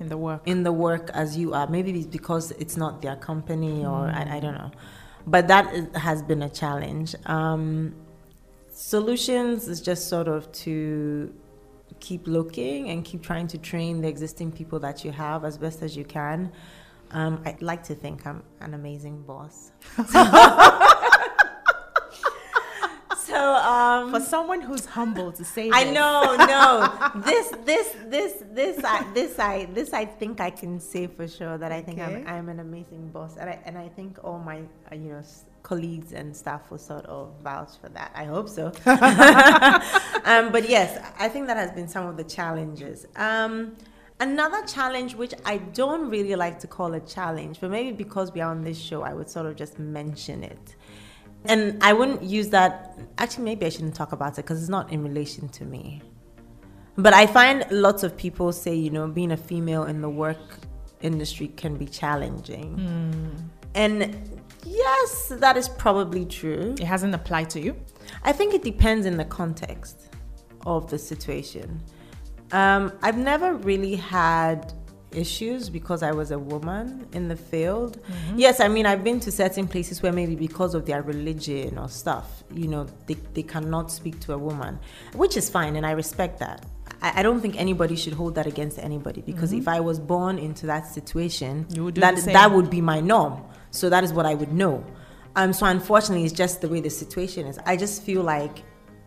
In 0.00 0.08
the 0.08 0.16
work. 0.16 0.40
in 0.46 0.62
the 0.62 0.72
work 0.72 1.10
as 1.12 1.36
you 1.36 1.52
are. 1.52 1.66
Maybe 1.68 1.90
it's 1.92 2.06
because 2.06 2.52
it's 2.52 2.76
not 2.78 3.02
their 3.02 3.16
company 3.16 3.84
or 3.84 4.06
I, 4.08 4.36
I 4.36 4.40
don't 4.40 4.54
know. 4.54 4.70
But 5.26 5.46
that 5.48 5.72
is, 5.74 5.84
has 5.94 6.22
been 6.22 6.42
a 6.42 6.48
challenge. 6.48 7.14
Um, 7.26 7.94
solutions 8.72 9.68
is 9.68 9.80
just 9.80 10.08
sort 10.08 10.28
of 10.28 10.50
to 10.52 11.32
keep 12.00 12.26
looking 12.26 12.88
and 12.90 13.04
keep 13.04 13.22
trying 13.22 13.46
to 13.46 13.58
train 13.58 14.00
the 14.00 14.08
existing 14.08 14.50
people 14.50 14.80
that 14.80 15.04
you 15.04 15.12
have 15.12 15.44
as 15.44 15.58
best 15.58 15.82
as 15.82 15.96
you 15.96 16.04
can. 16.04 16.50
Um, 17.12 17.42
I'd 17.44 17.60
like 17.60 17.82
to 17.84 17.94
think 17.94 18.26
I'm 18.26 18.42
an 18.60 18.72
amazing 18.74 19.22
boss. 19.22 19.72
so 23.18 23.36
um, 23.36 24.10
For 24.10 24.20
someone 24.20 24.62
who's 24.62 24.86
humble 24.86 25.30
to 25.32 25.44
say 25.44 25.68
I 25.70 25.84
this, 25.84 25.92
know, 25.94 26.36
no. 26.38 27.20
This, 27.26 27.52
this, 27.66 27.94
this, 28.06 28.42
this, 28.52 28.82
I, 28.82 29.12
this, 29.12 29.38
I, 29.38 29.66
this, 29.66 29.92
I 29.92 30.06
think 30.06 30.40
I 30.40 30.48
can 30.50 30.80
say 30.80 31.06
for 31.06 31.28
sure 31.28 31.58
that 31.58 31.70
I 31.70 31.82
think 31.82 32.00
Okay. 32.00 32.24
I'm, 32.26 32.26
I'm 32.26 32.48
an 32.48 32.60
amazing 32.60 33.10
boss, 33.10 33.36
and 33.36 33.50
I, 33.50 33.60
and 33.66 33.76
I 33.76 33.88
think 33.90 34.18
all 34.24 34.38
my, 34.38 34.62
uh, 34.90 34.94
you 34.94 35.10
know, 35.10 35.22
colleagues 35.62 36.12
and 36.12 36.36
staff 36.36 36.70
will 36.70 36.78
sort 36.78 37.06
of 37.06 37.32
vouch 37.42 37.78
for 37.80 37.88
that. 37.90 38.12
I 38.14 38.24
hope 38.24 38.48
so. 38.48 38.66
um, 40.24 40.52
but 40.52 40.68
yes, 40.68 40.98
I 41.18 41.28
think 41.28 41.46
that 41.46 41.56
has 41.56 41.70
been 41.72 41.88
some 41.88 42.06
of 42.06 42.16
the 42.16 42.24
challenges. 42.24 43.06
Um, 43.16 43.76
another 44.20 44.64
challenge, 44.66 45.14
which 45.14 45.34
I 45.44 45.58
don't 45.58 46.10
really 46.10 46.36
like 46.36 46.58
to 46.60 46.66
call 46.66 46.94
a 46.94 47.00
challenge, 47.00 47.60
but 47.60 47.70
maybe 47.70 47.92
because 47.92 48.32
we 48.32 48.40
are 48.40 48.50
on 48.50 48.62
this 48.62 48.78
show, 48.78 49.02
I 49.02 49.14
would 49.14 49.30
sort 49.30 49.46
of 49.46 49.56
just 49.56 49.78
mention 49.78 50.42
it. 50.42 50.76
And 51.44 51.82
I 51.82 51.92
wouldn't 51.92 52.22
use 52.22 52.48
that. 52.50 52.98
Actually, 53.18 53.44
maybe 53.44 53.66
I 53.66 53.68
shouldn't 53.68 53.96
talk 53.96 54.12
about 54.12 54.34
it 54.34 54.42
because 54.42 54.60
it's 54.60 54.68
not 54.68 54.92
in 54.92 55.02
relation 55.02 55.48
to 55.48 55.64
me. 55.64 56.00
But 56.96 57.14
I 57.14 57.26
find 57.26 57.64
lots 57.70 58.02
of 58.02 58.16
people 58.16 58.52
say, 58.52 58.74
you 58.74 58.90
know, 58.90 59.08
being 59.08 59.32
a 59.32 59.36
female 59.36 59.84
in 59.84 60.02
the 60.02 60.10
work 60.10 60.58
industry 61.00 61.48
can 61.48 61.76
be 61.76 61.86
challenging. 61.86 62.76
And 63.74 64.40
yes, 64.64 65.32
that 65.38 65.56
is 65.56 65.68
probably 65.68 66.24
true. 66.24 66.74
it 66.78 66.84
hasn't 66.84 67.14
applied 67.14 67.50
to 67.50 67.60
you. 67.60 67.76
I 68.24 68.32
think 68.32 68.54
it 68.54 68.62
depends 68.62 69.06
in 69.06 69.16
the 69.16 69.24
context 69.24 70.08
of 70.66 70.90
the 70.90 70.98
situation. 70.98 71.80
Um, 72.52 72.92
I've 73.02 73.16
never 73.16 73.54
really 73.54 73.96
had 73.96 74.72
issues 75.12 75.68
because 75.68 76.02
I 76.02 76.12
was 76.12 76.30
a 76.30 76.38
woman 76.38 77.06
in 77.12 77.28
the 77.28 77.36
field. 77.36 78.00
Yes, 78.36 78.60
I 78.60 78.68
mean, 78.68 78.86
I've 78.86 79.04
been 79.04 79.20
to 79.20 79.30
certain 79.32 79.66
places 79.68 80.02
where 80.02 80.12
maybe 80.12 80.34
because 80.34 80.74
of 80.74 80.86
their 80.86 81.02
religion 81.02 81.78
or 81.78 81.88
stuff, 81.88 82.44
you 82.52 82.68
know, 82.68 82.86
they, 83.06 83.14
they 83.34 83.42
cannot 83.42 83.90
speak 83.90 84.20
to 84.20 84.32
a 84.32 84.38
woman, 84.38 84.78
which 85.14 85.36
is 85.36 85.50
fine, 85.50 85.76
and 85.76 85.84
I 85.86 85.92
respect 85.92 86.38
that. 86.40 86.64
I, 87.00 87.20
I 87.20 87.22
don't 87.22 87.40
think 87.40 87.58
anybody 87.60 87.96
should 87.96 88.14
hold 88.14 88.34
that 88.36 88.46
against 88.46 88.78
anybody 88.78 89.22
because 89.22 89.52
if 89.52 89.68
I 89.68 89.80
was 89.80 89.98
born 89.98 90.38
into 90.38 90.66
that 90.66 90.86
situation, 90.86 91.66
You 91.70 91.84
would 91.84 91.94
do 91.94 92.00
that, 92.00 92.16
that 92.16 92.52
would 92.52 92.70
be 92.70 92.80
my 92.80 93.00
norm. 93.00 93.42
So 93.72 93.90
that 93.90 94.04
is 94.04 94.12
what 94.12 94.26
I 94.26 94.34
would 94.34 94.52
know. 94.52 94.84
Um, 95.34 95.52
so 95.52 95.66
unfortunately, 95.66 96.24
it's 96.24 96.32
just 96.32 96.60
the 96.60 96.68
way 96.68 96.80
the 96.80 96.90
situation 96.90 97.46
is. 97.46 97.58
I 97.66 97.76
just 97.76 98.02
feel 98.02 98.22
like, 98.22 98.62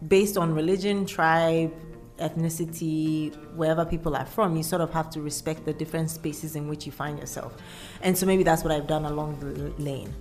based 0.08 0.38
on 0.38 0.54
religion, 0.54 1.06
tribe, 1.06 1.72
ethnicity, 2.18 3.36
wherever 3.56 3.86
people 3.86 4.16
are 4.16 4.26
from, 4.26 4.56
you 4.56 4.64
sort 4.64 4.82
of 4.82 4.92
have 4.92 5.10
to 5.12 5.22
respect 5.22 5.66
the 5.66 5.74
different 5.74 6.10
spaces 6.10 6.56
in 6.56 6.68
which 6.68 6.86
you 6.86 6.92
find 6.92 7.20
yourself. 7.20 7.56
And 8.02 8.18
so 8.18 8.26
maybe 8.26 8.44
that's 8.44 8.64
what 8.64 8.72
I've 8.72 8.88
done 8.88 9.06
along 9.06 9.40
the 9.40 9.84
lane. 9.84 10.14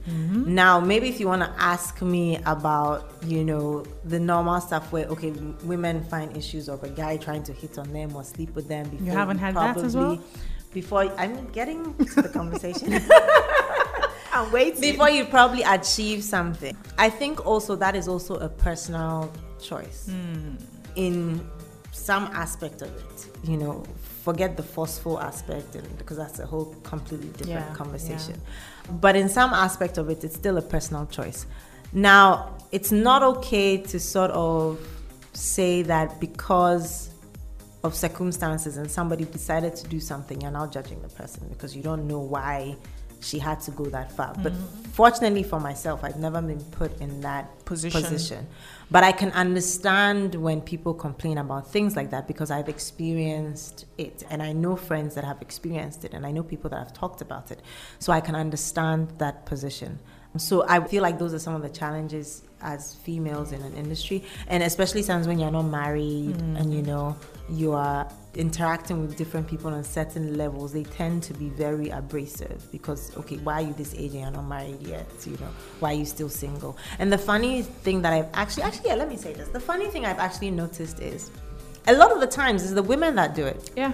Now, 0.54 0.80
maybe 0.80 1.08
if 1.08 1.20
you 1.20 1.28
want 1.28 1.42
to 1.42 1.50
ask 1.56 2.02
me 2.02 2.38
about, 2.46 3.12
you 3.24 3.44
know, 3.44 3.84
the 4.04 4.18
normal 4.18 4.60
stuff 4.60 4.92
where, 4.92 5.06
okay, 5.06 5.30
women 5.64 6.02
find 6.04 6.36
issues 6.36 6.68
of 6.68 6.82
a 6.82 6.88
guy 6.88 7.16
trying 7.16 7.44
to 7.44 7.52
hit 7.52 7.78
on 7.78 7.92
them 7.92 8.14
or 8.14 8.24
sleep 8.24 8.54
with 8.54 8.68
them 8.68 8.88
before 8.88 9.12
haven't 9.12 9.38
had 9.38 9.54
that 9.54 9.76
as 9.76 9.96
well? 9.96 10.20
Before 10.72 11.02
I'm 11.16 11.48
getting 11.52 11.94
to 11.94 12.22
the 12.22 12.28
conversation. 12.28 13.00
I'm 14.34 14.50
waiting. 14.50 14.80
before 14.80 15.10
you 15.10 15.24
probably 15.24 15.62
achieve 15.62 16.22
something. 16.24 16.76
I 16.98 17.08
think 17.08 17.46
also 17.46 17.76
that 17.76 17.94
is 17.94 18.08
also 18.08 18.34
a 18.36 18.48
personal 18.48 19.32
choice 19.62 20.08
hmm. 20.10 20.56
in 20.96 21.48
some 21.92 22.24
aspect 22.34 22.82
of 22.82 22.94
it. 22.96 23.28
You 23.44 23.56
know, 23.56 23.84
forget 24.24 24.56
the 24.56 24.62
forceful 24.62 25.20
aspect, 25.20 25.76
and 25.76 25.98
because 25.98 26.16
that's 26.16 26.40
a 26.40 26.46
whole 26.46 26.74
completely 26.82 27.28
different 27.28 27.68
Yeah, 27.68 27.74
conversation. 27.74 28.40
But 28.90 29.16
in 29.16 29.28
some 29.28 29.52
aspect 29.54 29.98
of 29.98 30.10
it, 30.10 30.24
it's 30.24 30.34
still 30.34 30.58
a 30.58 30.62
personal 30.62 31.06
choice. 31.06 31.46
Now, 31.92 32.56
it's 32.72 32.90
not 32.90 33.22
okay 33.22 33.76
to 33.76 34.00
sort 34.00 34.32
of 34.32 34.80
say 35.32 35.82
that 35.82 36.20
because 36.20 37.10
of 37.84 37.94
circumstances 37.94 38.78
and 38.78 38.90
somebody 38.90 39.26
decided 39.26 39.76
to 39.76 39.86
do 39.88 40.00
something, 40.00 40.40
you're 40.40 40.50
now 40.50 40.66
judging 40.66 41.00
the 41.02 41.08
person 41.08 41.46
because 41.50 41.76
you 41.76 41.82
don't 41.82 42.08
know 42.08 42.18
why 42.18 42.76
she 43.24 43.38
had 43.38 43.60
to 43.62 43.70
go 43.70 43.86
that 43.86 44.12
far. 44.12 44.34
But 44.42 44.52
fortunately 44.92 45.42
for 45.42 45.58
myself, 45.58 46.04
I've 46.04 46.18
never 46.18 46.40
been 46.42 46.62
put 46.64 47.00
in 47.00 47.20
that 47.22 47.64
Position. 47.64 48.02
position. 48.02 48.46
But 48.90 49.04
I 49.04 49.12
can 49.12 49.30
understand 49.32 50.34
when 50.34 50.60
people 50.60 50.92
complain 50.92 51.38
about 51.38 51.70
things 51.70 51.96
like 51.96 52.10
that 52.10 52.28
because 52.28 52.50
I've 52.50 52.68
experienced 52.68 53.86
it 53.96 54.22
and 54.30 54.42
I 54.42 54.52
know 54.52 54.76
friends 54.76 55.14
that 55.14 55.24
have 55.24 55.40
experienced 55.40 56.04
it 56.04 56.12
and 56.12 56.26
I 56.26 56.30
know 56.30 56.42
people 56.42 56.68
that 56.70 56.78
have 56.78 56.92
talked 56.92 57.22
about 57.22 57.50
it. 57.50 57.60
So 57.98 58.12
I 58.12 58.20
can 58.20 58.34
understand 58.34 59.14
that 59.18 59.46
position. 59.46 59.98
So 60.36 60.64
I 60.68 60.84
feel 60.86 61.02
like 61.02 61.18
those 61.18 61.32
are 61.32 61.38
some 61.38 61.54
of 61.54 61.62
the 61.62 61.68
challenges 61.68 62.42
as 62.60 62.94
females 62.96 63.52
in 63.52 63.62
an 63.62 63.74
industry, 63.74 64.24
and 64.48 64.62
especially 64.62 65.02
times 65.02 65.28
when 65.28 65.38
you're 65.38 65.50
not 65.50 65.62
married 65.62 66.36
and 66.36 66.72
you 66.72 66.80
mm-hmm. 66.80 66.86
know 66.86 67.16
you 67.48 67.72
are 67.72 68.10
interacting 68.36 69.00
with 69.00 69.16
different 69.16 69.46
people 69.46 69.72
on 69.72 69.84
certain 69.84 70.36
levels. 70.36 70.72
They 70.72 70.84
tend 70.84 71.22
to 71.24 71.34
be 71.34 71.48
very 71.48 71.90
abrasive 71.90 72.70
because 72.72 73.16
okay, 73.16 73.36
why 73.38 73.62
are 73.62 73.66
you 73.66 73.74
this 73.74 73.94
age 73.94 74.12
and 74.12 74.20
you're 74.20 74.30
not 74.30 74.46
married 74.48 74.82
yet? 74.82 75.06
You 75.24 75.32
know, 75.32 75.50
why 75.80 75.92
are 75.92 75.96
you 75.96 76.04
still 76.04 76.28
single? 76.28 76.76
And 76.98 77.12
the 77.12 77.18
funny 77.18 77.62
thing 77.62 78.02
that 78.02 78.12
I've 78.12 78.28
actually, 78.34 78.64
actually, 78.64 78.88
yeah, 78.88 78.94
let 78.96 79.08
me 79.08 79.16
say 79.16 79.32
this. 79.32 79.48
The 79.48 79.60
funny 79.60 79.88
thing 79.88 80.04
I've 80.06 80.18
actually 80.18 80.50
noticed 80.50 81.00
is 81.00 81.30
a 81.86 81.94
lot 81.94 82.12
of 82.12 82.20
the 82.20 82.26
times 82.26 82.62
is 82.62 82.74
the 82.74 82.82
women 82.82 83.14
that 83.16 83.34
do 83.34 83.44
it. 83.44 83.70
yeah, 83.76 83.92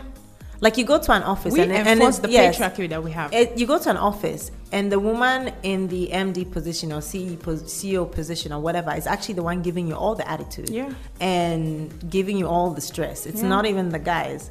Like 0.62 0.77
you 0.77 0.85
go 0.85 0.99
to 0.99 1.12
an 1.12 1.23
office 1.23 1.55
we 1.55 1.61
and, 1.61 1.73
and 1.73 1.88
enforce 1.88 2.18
it- 2.18 2.23
the 2.23 2.31
yes, 2.31 2.59
patriarchy 2.59 2.88
that 2.90 3.03
we 3.03 3.11
have. 3.12 3.33
it, 3.33 3.57
you 3.57 3.66
go 3.66 3.79
to 3.79 3.88
an 3.90 3.96
office 3.96 4.51
and 4.73 4.92
the 4.92 4.99
woman 4.99 5.53
in 5.62 5.88
the 5.88 6.09
MD 6.12 6.51
position 6.51 6.92
or 6.92 6.99
CEO 7.01 8.11
position 8.12 8.53
or 8.53 8.61
whatever 8.61 8.92
is 8.94 9.07
actually 9.07 9.35
the 9.35 9.42
one 9.42 9.62
giving 9.62 9.88
you 9.88 9.94
all 9.94 10.14
the 10.14 10.29
attitude 10.31 10.68
Yeah. 10.68 10.92
and 11.20 12.11
giving 12.11 12.37
you 12.37 12.46
all 12.46 12.70
the 12.70 12.81
stress. 12.83 13.25
It's 13.27 13.42
Yeah. 13.42 13.49
not 13.49 13.64
even 13.66 13.88
the 13.88 13.99
guys. 13.99 14.51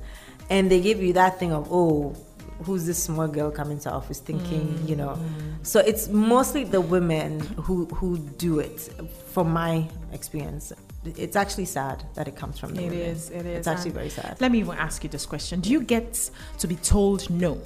And 0.50 0.72
they 0.72 0.82
give 0.82 1.00
you 1.02 1.14
that 1.14 1.38
thing 1.40 1.52
of, 1.54 1.68
oh, 1.72 2.16
who's 2.64 2.86
this 2.88 3.02
small 3.02 3.28
girl 3.28 3.52
coming 3.52 3.80
to 3.80 3.92
office 3.92 4.20
thinking, 4.20 4.84
you 4.88 4.96
know. 4.96 5.10
Mm. 5.10 5.66
So 5.66 5.80
it's 5.80 6.10
mostly 6.10 6.64
the 6.64 6.82
women 6.82 7.40
who, 7.66 7.86
who 7.86 8.18
do 8.18 8.60
it, 8.60 8.90
from 9.32 9.52
my 9.54 9.88
experience. 10.12 10.74
It's 11.18 11.36
actually 11.36 11.66
sad 11.66 12.04
that 12.16 12.28
it 12.28 12.36
comes 12.36 12.60
from 12.60 12.74
the 12.76 12.82
It 12.84 12.90
women. 12.92 13.00
is, 13.00 13.30
it 13.30 13.46
is. 13.46 13.60
It's 13.60 13.68
actually 13.68 13.86
And 13.92 13.94
very 13.96 14.10
sad. 14.10 14.38
Let 14.40 14.52
me 14.52 14.60
even 14.60 14.78
ask 14.78 15.04
you 15.04 15.10
this 15.10 15.26
question. 15.26 15.60
Do 15.62 15.70
you 15.70 15.82
get 15.82 16.30
to 16.60 16.68
be 16.68 16.76
told 16.76 17.30
no? 17.30 17.60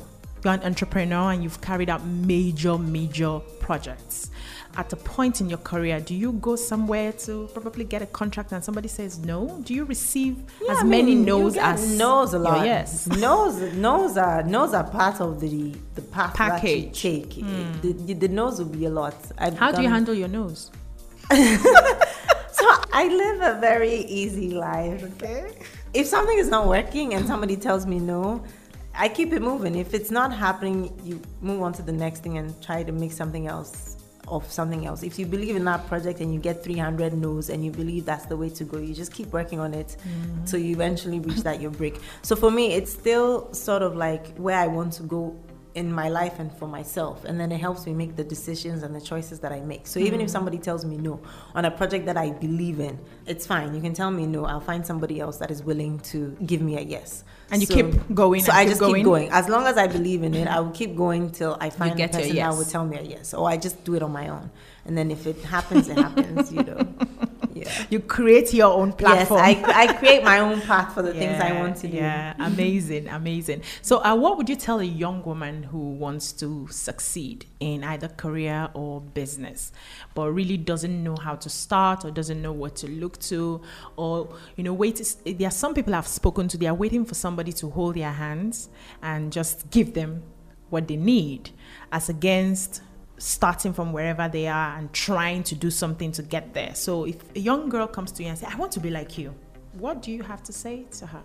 You're 0.44 0.54
an 0.54 0.64
entrepreneur 0.64 1.32
and 1.32 1.42
you've 1.42 1.62
carried 1.62 1.90
out 1.90 2.06
major, 2.06 2.78
major 2.78 3.40
projects. 3.62 4.30
At 4.76 4.92
a 4.92 4.96
point 4.98 5.40
in 5.40 5.48
your 5.50 5.60
career, 5.60 6.02
do 6.02 6.14
you 6.14 6.34
go 6.34 6.56
somewhere 6.58 7.14
to 7.14 7.48
probably 7.54 7.86
get 7.86 8.02
a 8.02 8.08
contract 8.08 8.52
and 8.52 8.62
somebody 8.62 8.90
says 8.90 9.20
no? 9.20 9.62
Do 9.64 9.74
you 9.74 9.86
receive 9.86 10.36
Yeah, 10.62 10.72
as 10.74 10.80
I 10.80 10.84
many 10.84 11.16
mean, 11.16 11.20
you 11.20 11.26
no's 11.26 11.56
as 11.56 11.98
knows 11.98 12.34
a 12.34 12.40
lot. 12.40 12.66
yes? 12.66 13.08
knows 13.08 13.62
knows 13.74 14.18
are 14.18 14.44
knows 14.44 14.74
are 14.74 14.84
part 14.84 15.22
of 15.22 15.40
the 15.40 15.76
the 15.96 16.02
path 16.02 16.34
Package. 16.34 17.02
that 17.02 17.08
you 17.08 17.22
take. 17.22 17.34
Hmm. 17.36 17.72
The, 17.82 17.94
the, 17.94 18.14
the 18.16 18.28
knows 18.28 18.58
will 18.60 18.66
be 18.66 18.84
a 18.86 18.90
lot. 18.90 19.16
I've 19.38 19.58
How 19.58 19.72
do 19.72 19.82
you 19.82 19.90
handle 19.90 20.16
your 20.16 20.28
nose? 20.28 20.72
I 22.94 23.08
live 23.08 23.42
a 23.42 23.60
very 23.60 23.96
easy 23.96 24.52
life. 24.52 25.04
Okay. 25.16 25.52
If 25.96 26.06
something 26.06 26.38
is 26.38 26.48
not 26.48 26.68
working 26.68 27.16
and 27.16 27.26
somebody 27.26 27.56
tells 27.56 27.88
me 27.88 28.00
no, 28.00 28.44
I 28.94 29.10
keep 29.10 29.34
it 29.34 29.42
moving. 29.42 29.76
If 29.76 29.96
it's 29.96 30.12
not 30.12 30.32
happening, 30.32 30.94
you 31.04 31.20
move 31.42 31.64
on 31.64 31.74
to 31.74 31.82
the 31.82 31.92
next 31.92 32.22
thing 32.22 32.38
and 32.38 32.62
try 32.62 32.84
to 32.84 32.92
make 32.92 33.12
something 33.12 33.48
else 33.48 33.98
of 34.28 34.50
something 34.52 34.86
else. 34.86 35.02
If 35.02 35.18
you 35.18 35.26
believe 35.26 35.56
in 35.56 35.66
that 35.66 35.88
project 35.88 36.20
and 36.20 36.32
you 36.32 36.40
get 36.40 36.64
300 36.64 37.16
no's 37.16 37.50
and 37.50 37.66
you 37.66 37.72
believe 37.72 38.06
that's 38.06 38.28
the 38.28 38.38
way 38.38 38.50
to 38.50 38.64
go, 38.64 38.78
you 38.78 38.94
just 38.94 39.12
keep 39.12 39.34
working 39.34 39.60
on 39.60 39.74
it 39.74 39.98
mm-hmm. 40.00 40.46
till 40.46 40.60
you 40.60 40.74
eventually 40.74 41.20
reach 41.20 41.42
that 41.42 41.60
your 41.60 41.72
break. 41.72 42.00
So 42.22 42.36
for 42.36 42.52
me, 42.52 42.74
it's 42.74 42.94
still 42.94 43.52
sort 43.56 43.82
of 43.82 43.96
like 43.96 44.38
where 44.38 44.58
I 44.58 44.68
want 44.68 44.94
to 44.94 45.04
go 45.04 45.36
in 45.76 45.92
my 45.92 46.08
life 46.08 46.38
and 46.40 46.56
for 46.58 46.68
myself 46.68 47.26
and 47.26 47.40
then 47.40 47.52
it 47.52 47.60
helps 47.60 47.86
me 47.86 47.94
make 47.94 48.16
the 48.16 48.24
decisions 48.24 48.84
and 48.84 48.96
the 48.96 49.02
choices 49.02 49.40
that 49.40 49.52
I 49.52 49.60
make. 49.62 49.88
So 49.88 50.00
even 50.00 50.22
if 50.22 50.28
mm-hmm. 50.28 50.32
somebody 50.32 50.58
tells 50.60 50.86
me 50.86 50.98
no 50.98 51.20
on 51.56 51.66
a 51.66 51.72
project 51.72 52.06
that 52.06 52.18
I 52.18 52.32
believe 52.32 52.80
in, 52.80 53.00
it's 53.26 53.46
fine. 53.46 53.74
You 53.74 53.82
can 53.82 53.94
tell 53.94 54.12
me 54.12 54.28
no. 54.28 54.46
I'll 54.46 54.60
find 54.60 54.86
somebody 54.86 55.20
else 55.20 55.38
that 55.38 55.50
is 55.50 55.64
willing 55.64 56.00
to 56.12 56.38
give 56.46 56.62
me 56.62 56.78
a 56.78 56.82
yes. 56.82 57.24
And 57.52 57.62
you 57.62 57.68
keep 57.68 58.14
going 58.14 58.42
So 58.42 58.52
I 58.52 58.66
just 58.66 58.80
going? 58.80 58.96
keep 58.96 59.06
going. 59.06 59.30
As 59.32 59.50
long 59.50 59.66
as 59.66 59.78
I 59.78 59.88
believe 59.88 60.24
in 60.24 60.34
it, 60.34 60.48
I 60.48 60.60
will 60.60 60.72
keep 60.72 60.96
going 60.96 61.32
till 61.32 61.58
I 61.60 61.70
find 61.70 61.94
the 61.94 62.00
your 62.00 62.08
person 62.10 62.36
that 62.36 62.50
will 62.52 62.66
tell 62.66 62.86
me 62.86 62.98
a 62.98 63.02
yes. 63.02 63.34
Or 63.34 63.50
I 63.50 63.58
just 63.58 63.84
do 63.84 63.96
it 63.96 64.04
on 64.04 64.12
my 64.12 64.30
own. 64.30 64.50
And 64.86 64.98
then 64.98 65.12
if 65.12 65.26
it 65.26 65.42
happens, 65.44 65.88
it 65.90 65.98
happens, 65.98 66.52
you 66.52 66.64
know. 66.64 66.88
Yeah. 66.98 67.06
Yeah. 67.56 67.86
You 67.90 68.00
create 68.00 68.54
your 68.54 68.74
own 68.74 68.94
platform. 68.94 69.40
Yes, 69.46 69.64
I, 69.64 69.84
I 69.84 69.94
create 69.94 70.24
my 70.24 70.40
own 70.40 70.60
path 70.62 70.94
for 70.94 71.02
the 71.02 71.14
things 71.20 71.40
I 71.40 71.54
want 71.54 71.78
to 71.78 71.88
do. 71.88 71.98
Yeah, 71.98 72.34
amazing, 72.40 73.08
amazing. 73.08 73.62
So, 73.82 74.04
uh, 74.04 74.16
what 74.16 74.38
would 74.38 74.50
you 74.50 74.56
tell 74.56 74.80
a 74.80 74.84
young 74.86 75.24
woman 75.24 75.64
who 75.64 75.92
wants 75.92 76.32
to 76.34 76.68
succeed 76.70 77.46
in 77.60 77.84
either 77.84 78.08
career 78.08 78.70
or 78.74 79.02
business, 79.02 79.72
but 80.16 80.32
really 80.32 80.58
doesn't 80.58 81.04
know 81.04 81.16
how 81.16 81.36
to 81.36 81.50
start 81.50 82.04
or 82.04 82.12
doesn't 82.12 82.42
know 82.42 82.52
what 82.52 82.76
to 82.78 82.90
look 82.90 83.20
to, 83.20 83.62
or 83.98 84.36
you 84.56 84.64
know, 84.64 84.74
wait? 84.74 85.16
There 85.24 85.48
are 85.48 85.52
some 85.52 85.74
people 85.74 85.94
I've 85.94 86.08
spoken 86.08 86.48
to. 86.50 86.58
They 86.58 86.68
are 86.68 86.74
waiting 86.74 87.06
for 87.06 87.16
somebody 87.16 87.54
to 87.54 87.70
hold 87.70 87.96
their 87.96 88.12
hands 88.12 88.70
and 89.02 89.32
just 89.32 89.70
give 89.70 89.94
them 89.94 90.24
what 90.72 90.88
they 90.88 90.96
need, 90.96 91.52
as 91.92 92.10
against 92.10 92.82
starting 93.24 93.72
from 93.74 93.94
wherever 93.94 94.28
they 94.28 94.48
are 94.48 94.78
and 94.78 94.92
trying 94.92 95.44
to 95.44 95.56
do 95.56 95.70
something 95.72 96.12
to 96.12 96.22
get 96.22 96.54
there. 96.54 96.76
So 96.76 97.06
if 97.06 97.16
a 97.36 97.40
young 97.40 97.70
girl 97.70 97.88
comes 97.88 98.12
to 98.14 98.24
you 98.24 98.30
and 98.30 98.38
says, 98.38 98.50
"I 98.54 98.58
want 98.58 98.72
to 98.74 98.80
be 98.80 98.90
like 98.90 99.18
you," 99.18 99.34
what 99.84 100.02
do 100.02 100.12
you 100.12 100.24
have 100.24 100.44
to 100.44 100.54
say 100.54 100.86
to 101.00 101.06
her? 101.08 101.24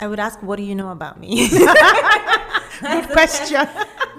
I 0.00 0.08
would 0.08 0.18
ask, 0.18 0.42
"What 0.42 0.56
do 0.56 0.64
you 0.64 0.74
know 0.74 0.90
about 0.90 1.20
me?" 1.20 1.48
Good 1.48 3.08
question. 3.18 3.66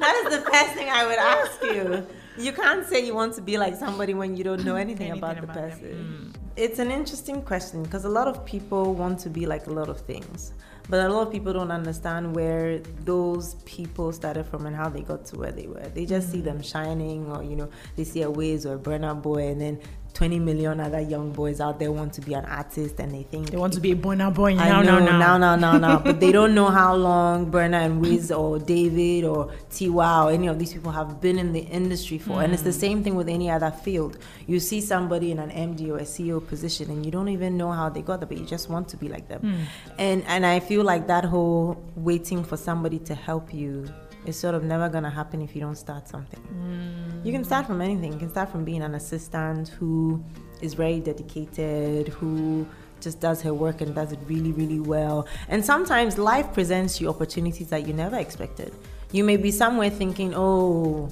that 0.04 0.16
is 0.22 0.26
the 0.38 0.42
first 0.52 0.72
thing 0.78 0.89
I 0.89 1.06
would 1.06 1.20
ask 1.36 1.62
you. 1.76 2.08
You 2.46 2.52
can't 2.54 2.84
say 2.88 3.06
you 3.06 3.13
want 3.13 3.36
to 3.36 3.42
be 3.42 3.58
like 3.58 3.76
somebody 3.76 4.13
when 4.13 4.36
you 4.38 4.44
don't 4.44 4.63
know 4.66 4.76
anything, 4.76 5.12
Anything 5.12 5.24
about 5.24 5.36
the 5.38 5.44
about 5.44 5.56
them. 5.56 5.70
person. 5.70 6.34
Mm. 6.34 6.39
It's 6.56 6.80
an 6.80 6.89
interesting 6.92 7.42
question 7.42 7.84
because 7.84 8.06
a 8.06 8.10
lot 8.20 8.28
of 8.28 8.46
people 8.46 8.94
want 8.96 9.20
to 9.20 9.30
be 9.30 9.46
like 9.46 9.68
a 9.68 9.72
lot 9.80 9.89
of 9.89 10.00
things, 10.00 10.54
but 10.89 11.00
a 11.00 11.10
lot 11.10 11.28
of 11.28 11.32
people 11.32 11.54
don't 11.54 11.72
understand 11.72 12.36
where 12.36 12.80
those 13.06 13.56
people 13.65 14.12
started 14.12 14.46
from 14.46 14.65
and 14.65 14.76
how 14.76 14.89
they 14.89 15.02
got 15.02 15.26
to 15.26 15.38
where 15.38 15.52
they 15.52 15.67
were. 15.67 15.88
They 15.93 16.06
just 16.06 16.32
see 16.32 16.41
mm. 16.41 16.46
them 16.46 16.62
shining, 16.62 17.32
or 17.32 17.43
you 17.43 17.56
know, 17.56 17.69
they 17.96 18.04
see 18.04 18.22
a 18.22 18.30
Wiz 18.30 18.65
or 18.65 18.76
a 18.76 18.80
Burna 18.80 19.19
Boy, 19.19 19.48
and 19.48 19.62
then 19.62 19.80
20 20.13 20.39
million 20.39 20.80
other 20.80 21.02
young 21.02 21.32
boys 21.32 21.60
out 21.60 21.80
there 21.80 21.91
want 21.91 22.13
to 22.13 22.21
be 22.21 22.34
an 22.34 22.45
artist, 22.45 22.99
and 22.99 23.13
they 23.13 23.23
think 23.23 23.49
They 23.49 23.58
want 23.58 23.73
to 23.73 23.80
be 23.80 23.91
a 23.91 23.95
Burna 23.95 24.34
Boy. 24.34 24.56
I 24.56 24.69
know, 24.69 24.82
no, 24.82 24.99
no, 24.99 25.17
now, 25.17 25.38
now, 25.38 25.56
now, 25.56 25.78
now. 25.78 25.97
but 25.97 26.19
they 26.19 26.32
don't 26.32 26.54
know 26.54 26.69
how 26.82 26.95
long 26.95 27.52
Burna 27.52 27.86
and 27.86 27.99
Wiz 27.99 28.32
or 28.32 28.60
David 28.60 29.26
or 29.26 29.47
Tiwa 29.71 30.26
or 30.26 30.32
any 30.32 30.47
of 30.47 30.60
these 30.60 30.73
people 30.73 30.91
have 30.91 31.19
been 31.19 31.39
in 31.39 31.52
the 31.52 31.62
industry 31.62 32.19
for. 32.19 32.43
And 32.43 32.54
it's 32.54 32.62
the 32.62 32.69
mm. 32.69 32.80
same 32.80 33.04
thing 33.04 33.15
with 33.15 33.28
any 33.28 33.49
other 33.49 33.71
field. 33.71 34.19
You 34.45 34.60
see 34.60 34.82
somebody 34.82 35.32
in 35.32 35.39
an 35.39 35.49
MD 35.49 35.89
or 35.89 35.97
a 35.97 36.04
CEO 36.04 36.45
position 36.45 36.91
and 36.91 37.04
you 37.06 37.12
don't 37.12 37.30
even 37.30 37.58
know 37.58 37.71
how 37.71 37.89
they 37.89 38.02
got 38.02 38.19
there, 38.19 38.28
but 38.28 38.38
you 38.38 38.45
just 38.45 38.69
want 38.69 38.88
to 38.89 38.97
be 38.97 39.10
like 39.10 39.28
them. 39.28 39.41
Mm. 39.41 39.65
And 39.97 40.23
and 40.28 40.45
I 40.45 40.60
feel 40.60 40.84
like 40.84 41.08
that 41.08 41.26
whole 41.26 41.84
waiting 41.95 42.43
for 42.43 42.58
somebody 42.58 42.99
to 42.99 43.15
help 43.15 43.54
you 43.54 43.88
is 44.26 44.40
sort 44.40 44.56
of 44.56 44.64
never 44.64 44.90
gonna 44.90 45.10
happen 45.10 45.42
if 45.42 45.56
you 45.56 45.62
don't 45.62 45.76
start 45.76 46.08
something. 46.08 46.40
Mm. 46.42 47.26
You 47.26 47.32
can 47.32 47.44
start 47.44 47.66
from 47.66 47.82
anything. 47.82 48.14
You 48.14 48.20
can 48.20 48.30
start 48.30 48.50
from 48.50 48.64
being 48.64 48.82
an 48.82 48.96
assistant 48.96 49.70
who 49.70 50.24
is 50.62 50.74
very 50.74 51.00
dedicated, 51.00 52.08
who 52.10 52.66
just 53.02 53.20
does 53.20 53.42
her 53.42 53.54
work 53.54 53.82
and 53.82 53.94
does 53.94 54.12
it 54.12 54.20
really, 54.28 54.52
really 54.54 54.80
well. 54.80 55.28
And 55.50 55.64
sometimes 55.64 56.18
life 56.18 56.54
presents 56.54 57.02
you 57.02 57.10
opportunities 57.10 57.70
that 57.70 57.86
you 57.86 57.94
never 57.94 58.18
expected. 58.18 58.74
You 59.12 59.24
may 59.24 59.38
be 59.38 59.52
somewhere 59.52 59.90
thinking, 59.90 60.34
oh, 60.36 61.10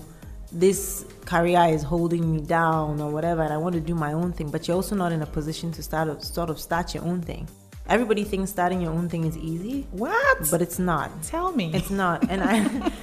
this 0.51 1.05
career 1.25 1.67
is 1.69 1.83
holding 1.83 2.31
me 2.31 2.41
down 2.41 2.99
or 2.99 3.11
whatever, 3.11 3.41
and 3.41 3.53
I 3.53 3.57
want 3.57 3.73
to 3.75 3.81
do 3.81 3.95
my 3.95 4.13
own 4.13 4.33
thing, 4.33 4.49
but 4.49 4.67
you're 4.67 4.75
also 4.75 4.95
not 4.95 5.11
in 5.11 5.21
a 5.21 5.25
position 5.25 5.71
to 5.73 5.83
start 5.83 6.23
sort 6.23 6.49
of 6.49 6.59
start 6.59 6.93
your 6.93 7.03
own 7.03 7.21
thing. 7.21 7.47
Everybody 7.87 8.23
thinks 8.23 8.51
starting 8.51 8.81
your 8.81 8.91
own 8.93 9.09
thing 9.09 9.25
is 9.25 9.37
easy, 9.37 9.85
What? 9.91 10.37
but 10.49 10.61
it's 10.61 10.79
not. 10.79 11.09
Tell 11.23 11.51
me. 11.51 11.71
It's 11.73 11.89
not. 11.89 12.29
And 12.29 12.41
I 12.43 12.55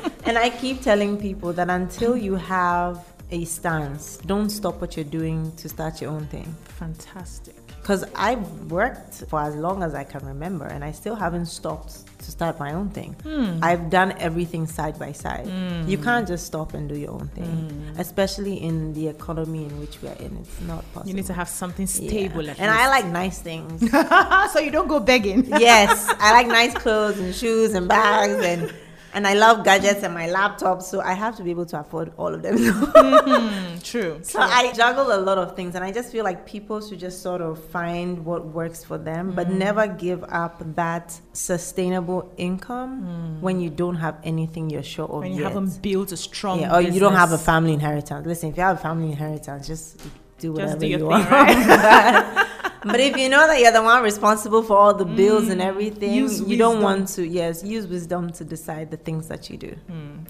and 0.25 0.38
I 0.38 0.49
keep 0.51 0.81
telling 0.83 1.19
people 1.19 1.53
that 1.55 1.69
until 1.69 2.17
you 2.17 2.37
have 2.37 3.05
a 3.31 3.45
stance, 3.45 4.17
don't 4.25 4.49
stop 4.49 4.81
what 4.81 4.97
you're 4.97 5.05
doing 5.21 5.53
to 5.57 5.69
start 5.69 6.01
your 6.01 6.11
own 6.11 6.27
thing. 6.29 6.55
Fantastic. 6.79 7.58
Because 7.88 8.05
I've 8.14 8.70
worked 8.70 9.14
for 9.31 9.40
as 9.40 9.57
long 9.57 9.83
as 9.83 9.94
I 9.94 10.05
can 10.05 10.22
remember 10.27 10.66
and 10.66 10.85
I 10.85 10.92
still 10.92 11.14
haven't 11.14 11.46
stopped 11.46 12.05
to 12.18 12.31
start 12.31 12.61
my 12.61 12.74
own 12.74 12.90
thing. 12.90 13.16
Hmm. 13.22 13.61
I've 13.62 13.88
done 13.88 14.12
everything 14.18 14.66
side 14.66 14.98
by 14.98 15.12
side. 15.12 15.46
You 15.88 15.96
hmm. 15.96 16.05
can't 16.05 16.29
just 16.29 16.44
stop 16.44 16.74
and 16.74 16.87
do 16.87 16.98
your 16.98 17.12
own 17.12 17.29
thing, 17.29 17.46
hmm. 17.46 17.98
especially 17.98 18.62
in 18.62 18.92
the 18.92 19.09
economy 19.09 19.64
in 19.64 19.81
which 19.81 20.03
we 20.03 20.11
are 20.11 20.16
in. 20.16 20.37
It's 20.37 20.61
not 20.61 20.85
possible. 20.92 21.09
You 21.09 21.14
need 21.14 21.24
to 21.29 21.33
have 21.33 21.48
something 21.48 21.87
Yeah. 21.87 22.11
stable. 22.11 22.51
At 22.51 22.61
And 22.61 22.70
I 22.70 22.90
like 22.90 23.07
nice 23.07 23.38
things. 23.38 23.90
so 24.53 24.59
you 24.59 24.70
don't 24.70 24.88
go 24.88 25.01
begging. 25.01 25.46
yes, 25.59 26.12
I 26.20 26.33
like 26.33 26.46
nice 26.46 26.74
clothes 26.74 27.18
and 27.18 27.35
shoes 27.35 27.72
and 27.72 27.88
bags 27.88 28.44
and 28.44 28.70
and 29.14 29.27
I 29.27 29.35
love 29.35 29.64
gadgets 29.64 30.03
and 30.03 30.14
my 30.14 30.29
laptop, 30.29 30.83
so 30.83 31.01
I 31.01 31.12
have 31.14 31.37
to 31.37 31.42
be 31.42 31.51
able 31.51 31.66
to 31.66 31.81
afford 31.81 32.12
all 32.16 32.35
of 32.35 32.42
them. 32.42 32.59
Mm-hmm. 32.99 33.79
True. 33.79 34.21
so 34.23 34.40
I 34.40 34.73
juggle 34.73 35.12
a 35.12 35.21
lot 35.21 35.38
of 35.38 35.55
things, 35.57 35.75
and 35.75 35.85
I 35.85 35.92
just 35.92 36.11
feel 36.12 36.25
like 36.25 36.47
people 36.47 36.81
should 36.81 36.99
just 36.99 37.23
sort 37.23 37.40
of 37.40 37.62
find 37.71 38.25
what 38.25 38.47
works 38.47 38.85
for 38.85 38.99
them, 38.99 39.33
but 39.33 39.49
mm-hmm. 39.49 39.59
never 39.59 39.87
give 39.87 40.25
up 40.25 40.62
that 40.75 41.18
sustainable 41.33 42.33
income 42.37 43.03
mm. 43.03 43.40
when 43.40 43.61
you 43.61 43.71
don't 43.71 43.97
have 43.97 44.16
anything 44.25 44.71
you're 44.71 44.83
sure 44.83 45.07
of 45.07 45.21
When 45.21 45.33
you 45.33 45.42
yet. 45.42 45.53
haven't 45.53 45.81
built 45.83 46.12
a 46.12 46.16
strong 46.16 46.61
yeah, 46.61 46.75
or 46.75 46.81
you 46.81 47.01
don't 47.01 47.14
have 47.14 47.33
a 47.33 47.38
family 47.38 47.73
inheritance. 47.73 48.27
Listen, 48.27 48.51
if 48.51 48.57
you 48.57 48.62
have 48.62 48.79
a 48.79 48.81
family 48.81 49.11
inheritance, 49.12 49.66
just 49.66 50.01
do 50.38 50.53
whatever 50.53 50.73
Just 50.73 50.81
do 50.81 50.87
your 50.87 50.99
you 51.01 51.09
thing, 51.09 51.11
want. 51.11 51.31
right? 51.31 52.47
But 52.85 53.01
if 53.01 53.17
you 53.17 53.29
know 53.29 53.47
that 53.47 53.61
you're 53.61 53.73
the 53.73 53.83
one 53.83 54.03
responsible 54.03 54.62
for 54.62 54.77
all 54.77 54.95
the 54.95 55.05
bills 55.05 55.49
and 55.49 55.61
everything, 55.61 56.11
Mm. 56.11 56.49
You 56.49 56.57
don't 56.57 56.83
want 56.83 57.09
to, 57.17 57.27
yes, 57.27 57.64
use 57.64 57.87
wisdom 57.87 58.31
to 58.33 58.45
decide 58.45 58.91
the 58.91 58.97
things 58.97 59.27
that 59.29 59.51
you 59.51 59.57
do. 59.57 59.75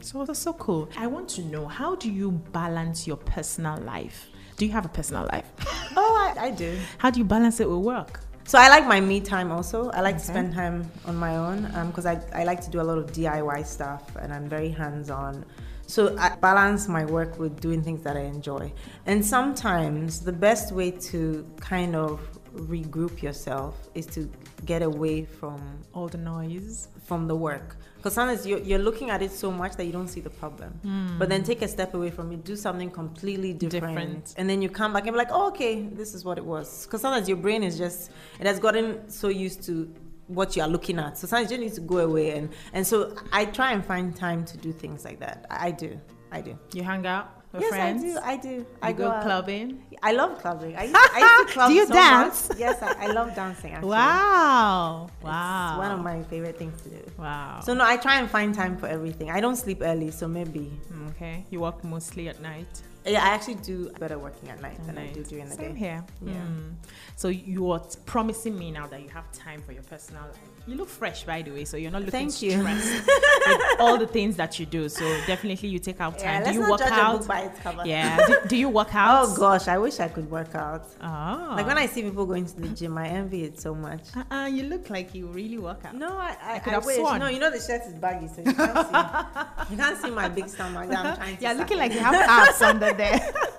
So 0.01 0.25
that's 0.25 0.39
so 0.39 0.53
cool. 0.55 0.89
I 0.97 1.07
want 1.07 1.29
to 1.31 1.43
know 1.43 1.67
how 1.67 1.95
do 1.97 2.11
you 2.11 2.31
balance 2.53 3.07
your 3.07 3.17
personal 3.17 3.79
life? 3.81 4.29
Do 4.57 4.65
you 4.67 4.73
have 4.73 4.85
a 4.85 4.89
personal 4.89 5.27
life? 5.33 5.51
Oh, 6.01 6.15
I, 6.37 6.47
I 6.47 6.51
do. 6.53 6.79
How 6.99 7.11
do 7.11 7.19
you 7.19 7.25
balance 7.25 7.59
it 7.61 7.69
with 7.69 7.81
work? 7.81 8.21
So 8.45 8.57
I 8.59 8.69
like 8.69 8.87
my 8.87 9.01
me 9.01 9.21
time 9.21 9.51
also. 9.51 9.91
I 9.91 10.01
like 10.01 10.17
to 10.19 10.25
spend 10.25 10.55
time 10.55 10.91
on 11.07 11.17
my 11.17 11.37
own 11.37 11.63
because 11.89 12.07
I, 12.07 12.21
I 12.33 12.45
like 12.45 12.61
to 12.63 12.71
do 12.71 12.81
a 12.81 12.87
lot 12.91 12.97
of 12.99 13.07
DIY 13.13 13.67
stuff 13.67 14.15
and 14.17 14.33
I'm 14.33 14.49
very 14.49 14.71
hands 14.71 15.11
on. 15.11 15.45
So 15.87 16.17
I 16.19 16.37
balance 16.37 16.87
my 16.87 17.05
work 17.05 17.39
with 17.39 17.61
doing 17.61 17.83
things 17.83 18.03
that 18.05 18.17
I 18.17 18.21
enjoy. 18.21 18.73
And 19.07 19.25
sometimes 19.25 20.21
the 20.21 20.33
best 20.33 20.71
way 20.73 20.91
to 21.11 21.47
kind 21.61 21.97
of 21.97 22.21
regroup 22.55 23.23
yourself 23.23 23.89
is 23.95 24.07
to 24.07 24.31
get 24.65 24.83
away 24.83 25.25
from 25.25 25.61
All 25.95 26.09
the 26.09 26.19
noise. 26.19 26.89
from 27.05 27.27
the 27.27 27.37
work. 27.37 27.77
Because 27.97 28.15
sometimes 28.15 28.47
you're, 28.47 28.61
you're 28.61 28.79
looking 28.79 29.11
at 29.11 29.23
it 29.23 29.33
so 29.33 29.51
much 29.51 29.75
that 29.77 29.85
you 29.85 29.93
don't 29.93 30.09
see 30.09 30.21
the 30.21 30.31
problem. 30.31 30.71
Hmm. 30.83 31.19
But 31.19 31.29
then 31.29 31.43
take 31.43 31.63
a 31.63 31.69
step 31.69 31.95
away 31.95 32.11
from 32.11 32.31
it, 32.33 32.45
do 32.45 32.55
something 32.57 32.91
completely 32.91 33.53
different, 33.53 33.95
Different. 33.97 34.35
and 34.37 34.49
then 34.49 34.63
you 34.63 34.69
come 34.69 34.93
back 34.93 35.05
and 35.07 35.13
be 35.15 35.19
like, 35.19 35.31
oh, 35.33 35.49
okay, 35.49 35.83
this 35.83 36.15
is 36.15 36.25
what 36.25 36.39
it 36.39 36.45
was. 36.45 36.85
Because 36.87 37.01
sometimes 37.01 37.29
your 37.29 37.39
brain 37.39 37.63
is 37.65 37.77
just, 37.79 38.11
it 38.39 38.47
has 38.47 38.59
gotten 38.61 39.09
so 39.11 39.29
used 39.29 39.63
to 39.65 39.93
what 40.29 40.55
you 40.57 40.63
are 40.63 40.69
looking 40.69 40.99
at. 40.99 41.17
So 41.19 41.27
sometimes 41.27 41.51
you 41.51 41.59
need 41.59 41.73
to 41.75 41.81
go 41.81 41.99
away. 41.99 42.33
And, 42.37 42.51
and 42.73 42.87
so 42.87 43.15
I 43.33 43.47
try 43.47 43.73
and 43.73 43.85
find 43.85 44.15
time 44.15 44.45
to 44.45 44.57
do 44.59 44.73
things 44.73 45.05
like 45.05 45.19
that. 45.21 45.47
I 45.51 45.71
do. 45.71 45.99
I 46.31 46.41
do. 46.43 46.59
You 46.75 46.83
hang 46.83 47.07
out 47.07 47.38
with 47.53 47.63
yes, 47.63 47.71
friends. 47.71 48.05
I 48.05 48.07
do. 48.07 48.19
I 48.23 48.37
do. 48.37 48.49
You 48.49 48.67
I 48.83 48.93
go, 48.93 49.11
out. 49.11 49.23
clubbing. 49.23 49.83
I 50.03 50.13
love 50.13 50.39
clubbing. 50.39 50.77
I 50.77 50.85
used, 50.85 50.97
I 50.97 51.19
used 51.41 51.49
to 51.49 51.53
club 51.55 51.69
Do 51.71 51.75
you 51.75 51.87
so 51.87 51.93
dance? 51.95 52.49
much. 52.49 52.59
Yes, 52.59 52.83
I, 52.83 53.07
I 53.07 53.13
love 53.13 53.35
dancing. 53.35 53.73
Actually. 53.73 53.89
Wow. 53.91 55.11
It's 55.21 55.79
one 55.79 55.91
of 55.91 56.01
my 56.01 56.23
favorite 56.25 56.57
things 56.59 56.81
to 56.83 56.89
do. 56.91 57.03
wow. 57.19 57.61
So 57.65 57.75
no, 57.75 57.85
I 57.85 57.97
try 57.97 58.19
and 58.21 58.31
find 58.31 58.55
time 58.55 58.77
for 58.77 58.87
everything. 58.87 59.31
I 59.31 59.41
don't 59.41 59.57
sleep 59.57 59.79
early, 59.83 60.11
so 60.11 60.29
maybe. 60.29 60.71
Mm, 60.93 61.11
okay. 61.11 61.45
You 61.51 61.61
work 61.61 61.83
mostly 61.85 62.29
at 62.29 62.41
night. 62.41 62.83
Yeah, 63.09 63.25
I 63.25 63.29
actually 63.29 63.57
do 63.57 63.90
better 63.99 64.18
working 64.18 64.49
at 64.51 64.61
night 64.61 64.79
than 64.87 64.99
I 64.99 65.07
do 65.09 65.23
during 65.25 65.47
the 65.49 65.55
Same 65.55 65.73
day. 65.75 65.79
here. 65.79 66.05
Yeah. 66.25 66.33
Mm. 66.35 66.75
So 67.16 67.29
you 67.29 67.71
are 67.73 67.81
promising 68.07 68.59
me 68.59 68.71
now 68.71 68.87
that 68.87 69.03
you 69.03 69.09
have 69.09 69.31
time 69.33 69.61
for 69.62 69.73
your 69.73 69.83
personal 69.83 70.23
life. 70.23 70.37
You 70.66 70.77
look 70.77 70.88
fresh, 70.88 71.25
by 71.25 71.42
the 71.42 71.51
way, 71.51 71.64
so 71.64 71.77
you're 71.77 71.90
not 71.90 72.03
looking 72.03 72.29
Thank 72.29 72.42
you. 72.42 72.51
stressed 72.53 73.07
with 73.47 73.81
all 73.81 73.97
the 73.99 74.07
things 74.07 74.37
that 74.37 74.59
you 74.61 74.66
do. 74.66 74.88
So 74.88 75.05
definitely 75.27 75.68
you 75.71 75.79
take 75.79 76.01
out 76.01 76.18
time. 76.18 76.42
Yeah, 76.42 76.53
do 76.53 76.59
you 76.59 76.71
work 76.71 76.81
out? 76.83 77.18
book 77.21 77.27
by 77.27 77.40
its 77.40 77.59
cover. 77.61 77.83
Yeah. 77.87 78.18
do, 78.27 78.37
do 78.49 78.57
you 78.57 78.68
work 78.68 78.94
out? 78.94 79.27
Oh 79.29 79.35
gosh, 79.37 79.66
I 79.66 79.79
wish 79.79 79.99
I 79.99 80.09
could 80.09 80.31
work 80.31 80.55
out. 80.55 80.85
Oh. 81.03 81.55
Like 81.57 81.66
when 81.66 81.79
I 81.79 81.87
see 81.87 82.03
people 82.03 82.27
going 82.27 82.44
to 82.44 82.61
the 82.61 82.68
gym, 82.68 82.99
I 82.99 83.09
envy 83.09 83.44
it 83.44 83.59
so 83.59 83.75
much. 83.75 84.03
Uh-uh, 84.14 84.47
you 84.47 84.64
look 84.64 84.90
like 84.90 85.14
you 85.14 85.27
really 85.29 85.59
work 85.59 85.85
out. 85.87 85.94
No, 85.94 86.18
I, 86.18 86.37
I, 86.42 86.59
could 86.59 86.73
I 86.73 86.75
have 86.75 86.85
wish. 86.85 86.97
sworn. 86.97 87.18
No, 87.21 87.29
you 87.29 87.38
know 87.38 87.51
the 87.51 87.61
shirt 87.61 87.83
is 87.87 87.94
baggy, 87.94 88.29
so 88.29 88.42
you 88.44 88.53
can't 88.53 88.87
see. 88.87 89.71
you 89.71 89.77
can't 89.77 89.99
see 90.03 90.11
my 90.11 90.29
big 90.29 90.49
stomach. 90.49 90.90
That 90.90 91.05
I'm 91.07 91.16
trying 91.16 91.37
to 91.38 91.42
Yeah, 91.42 91.53
looking 91.55 91.79
like 91.79 91.92
you 91.94 92.01
have 92.01 92.14
abs 92.14 92.61
under 92.61 92.92
there. 92.99 93.33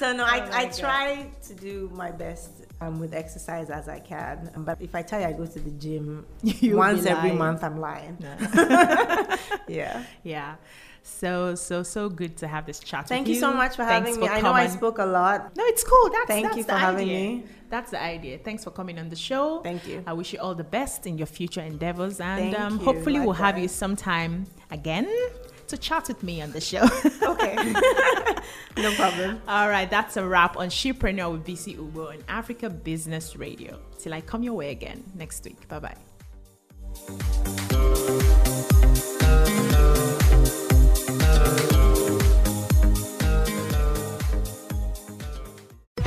So 0.00 0.14
no, 0.14 0.24
Oh 0.24 0.26
I, 0.26 0.60
I 0.60 0.64
God. 0.64 0.78
try 0.78 1.30
to 1.48 1.54
do 1.54 1.90
my 1.92 2.10
best 2.10 2.50
um, 2.80 2.98
with 3.00 3.12
exercise 3.12 3.68
as 3.68 3.86
I 3.86 4.00
can. 4.00 4.50
But 4.56 4.80
if 4.80 4.94
I 4.94 5.02
tell 5.02 5.20
you 5.20 5.26
I 5.26 5.32
go 5.32 5.44
to 5.44 5.60
the 5.60 5.70
gym 5.72 6.24
You'll 6.42 6.78
once 6.78 7.04
every 7.04 7.32
month, 7.32 7.62
I'm 7.62 7.78
lying. 7.78 8.16
yeah. 9.68 10.02
yeah. 10.22 10.54
So 11.02 11.54
so 11.54 11.82
so 11.82 12.08
good 12.08 12.38
to 12.38 12.48
have 12.48 12.64
this 12.64 12.80
chat. 12.80 13.08
Thank 13.08 13.26
with 13.26 13.34
you 13.34 13.40
so 13.40 13.52
much 13.52 13.76
for 13.76 13.84
Thanks 13.84 14.08
having 14.08 14.22
me. 14.22 14.28
I 14.28 14.40
know 14.40 14.52
I 14.52 14.68
spoke 14.68 14.98
a 14.98 15.04
lot. 15.04 15.54
No, 15.54 15.64
it's 15.66 15.84
cool. 15.84 16.08
That's 16.10 16.26
Thank 16.26 16.44
that's 16.46 16.56
you 16.56 16.62
the 16.62 16.72
for 16.72 16.78
having 16.78 17.08
idea. 17.10 17.18
me. 17.18 17.44
That's 17.68 17.90
the 17.90 18.02
idea. 18.02 18.38
Thanks 18.38 18.64
for 18.64 18.70
coming 18.70 18.98
on 18.98 19.10
the 19.10 19.16
show. 19.16 19.60
Thank 19.60 19.86
you. 19.86 20.02
I 20.06 20.14
wish 20.14 20.32
you 20.32 20.40
all 20.40 20.54
the 20.54 20.70
best 20.78 21.06
in 21.06 21.18
your 21.18 21.26
future 21.26 21.60
endeavors, 21.60 22.20
and 22.20 22.54
um, 22.54 22.78
you. 22.78 22.84
hopefully 22.84 23.20
we'll 23.20 23.42
have 23.46 23.58
you 23.58 23.68
sometime 23.68 24.46
again 24.70 25.08
to 25.70 25.78
chat 25.78 26.08
with 26.08 26.22
me 26.22 26.42
on 26.42 26.52
the 26.52 26.60
show. 26.60 26.86
Okay. 27.30 27.54
no 28.76 28.92
problem. 28.94 29.40
All 29.46 29.68
right, 29.68 29.88
that's 29.88 30.16
a 30.16 30.26
wrap 30.26 30.56
on 30.56 30.68
Shepreneur 30.68 31.30
with 31.32 31.46
BC 31.46 31.76
Ubo 31.76 32.08
on 32.08 32.18
Africa 32.28 32.68
Business 32.68 33.36
Radio. 33.36 33.78
Till 33.98 34.12
I 34.12 34.20
come 34.20 34.42
your 34.42 34.54
way 34.54 34.70
again 34.70 35.02
next 35.14 35.44
week. 35.44 35.68
Bye 35.68 35.78
bye. 35.78 37.20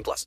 18 0.00 0.04
plus. 0.04 0.26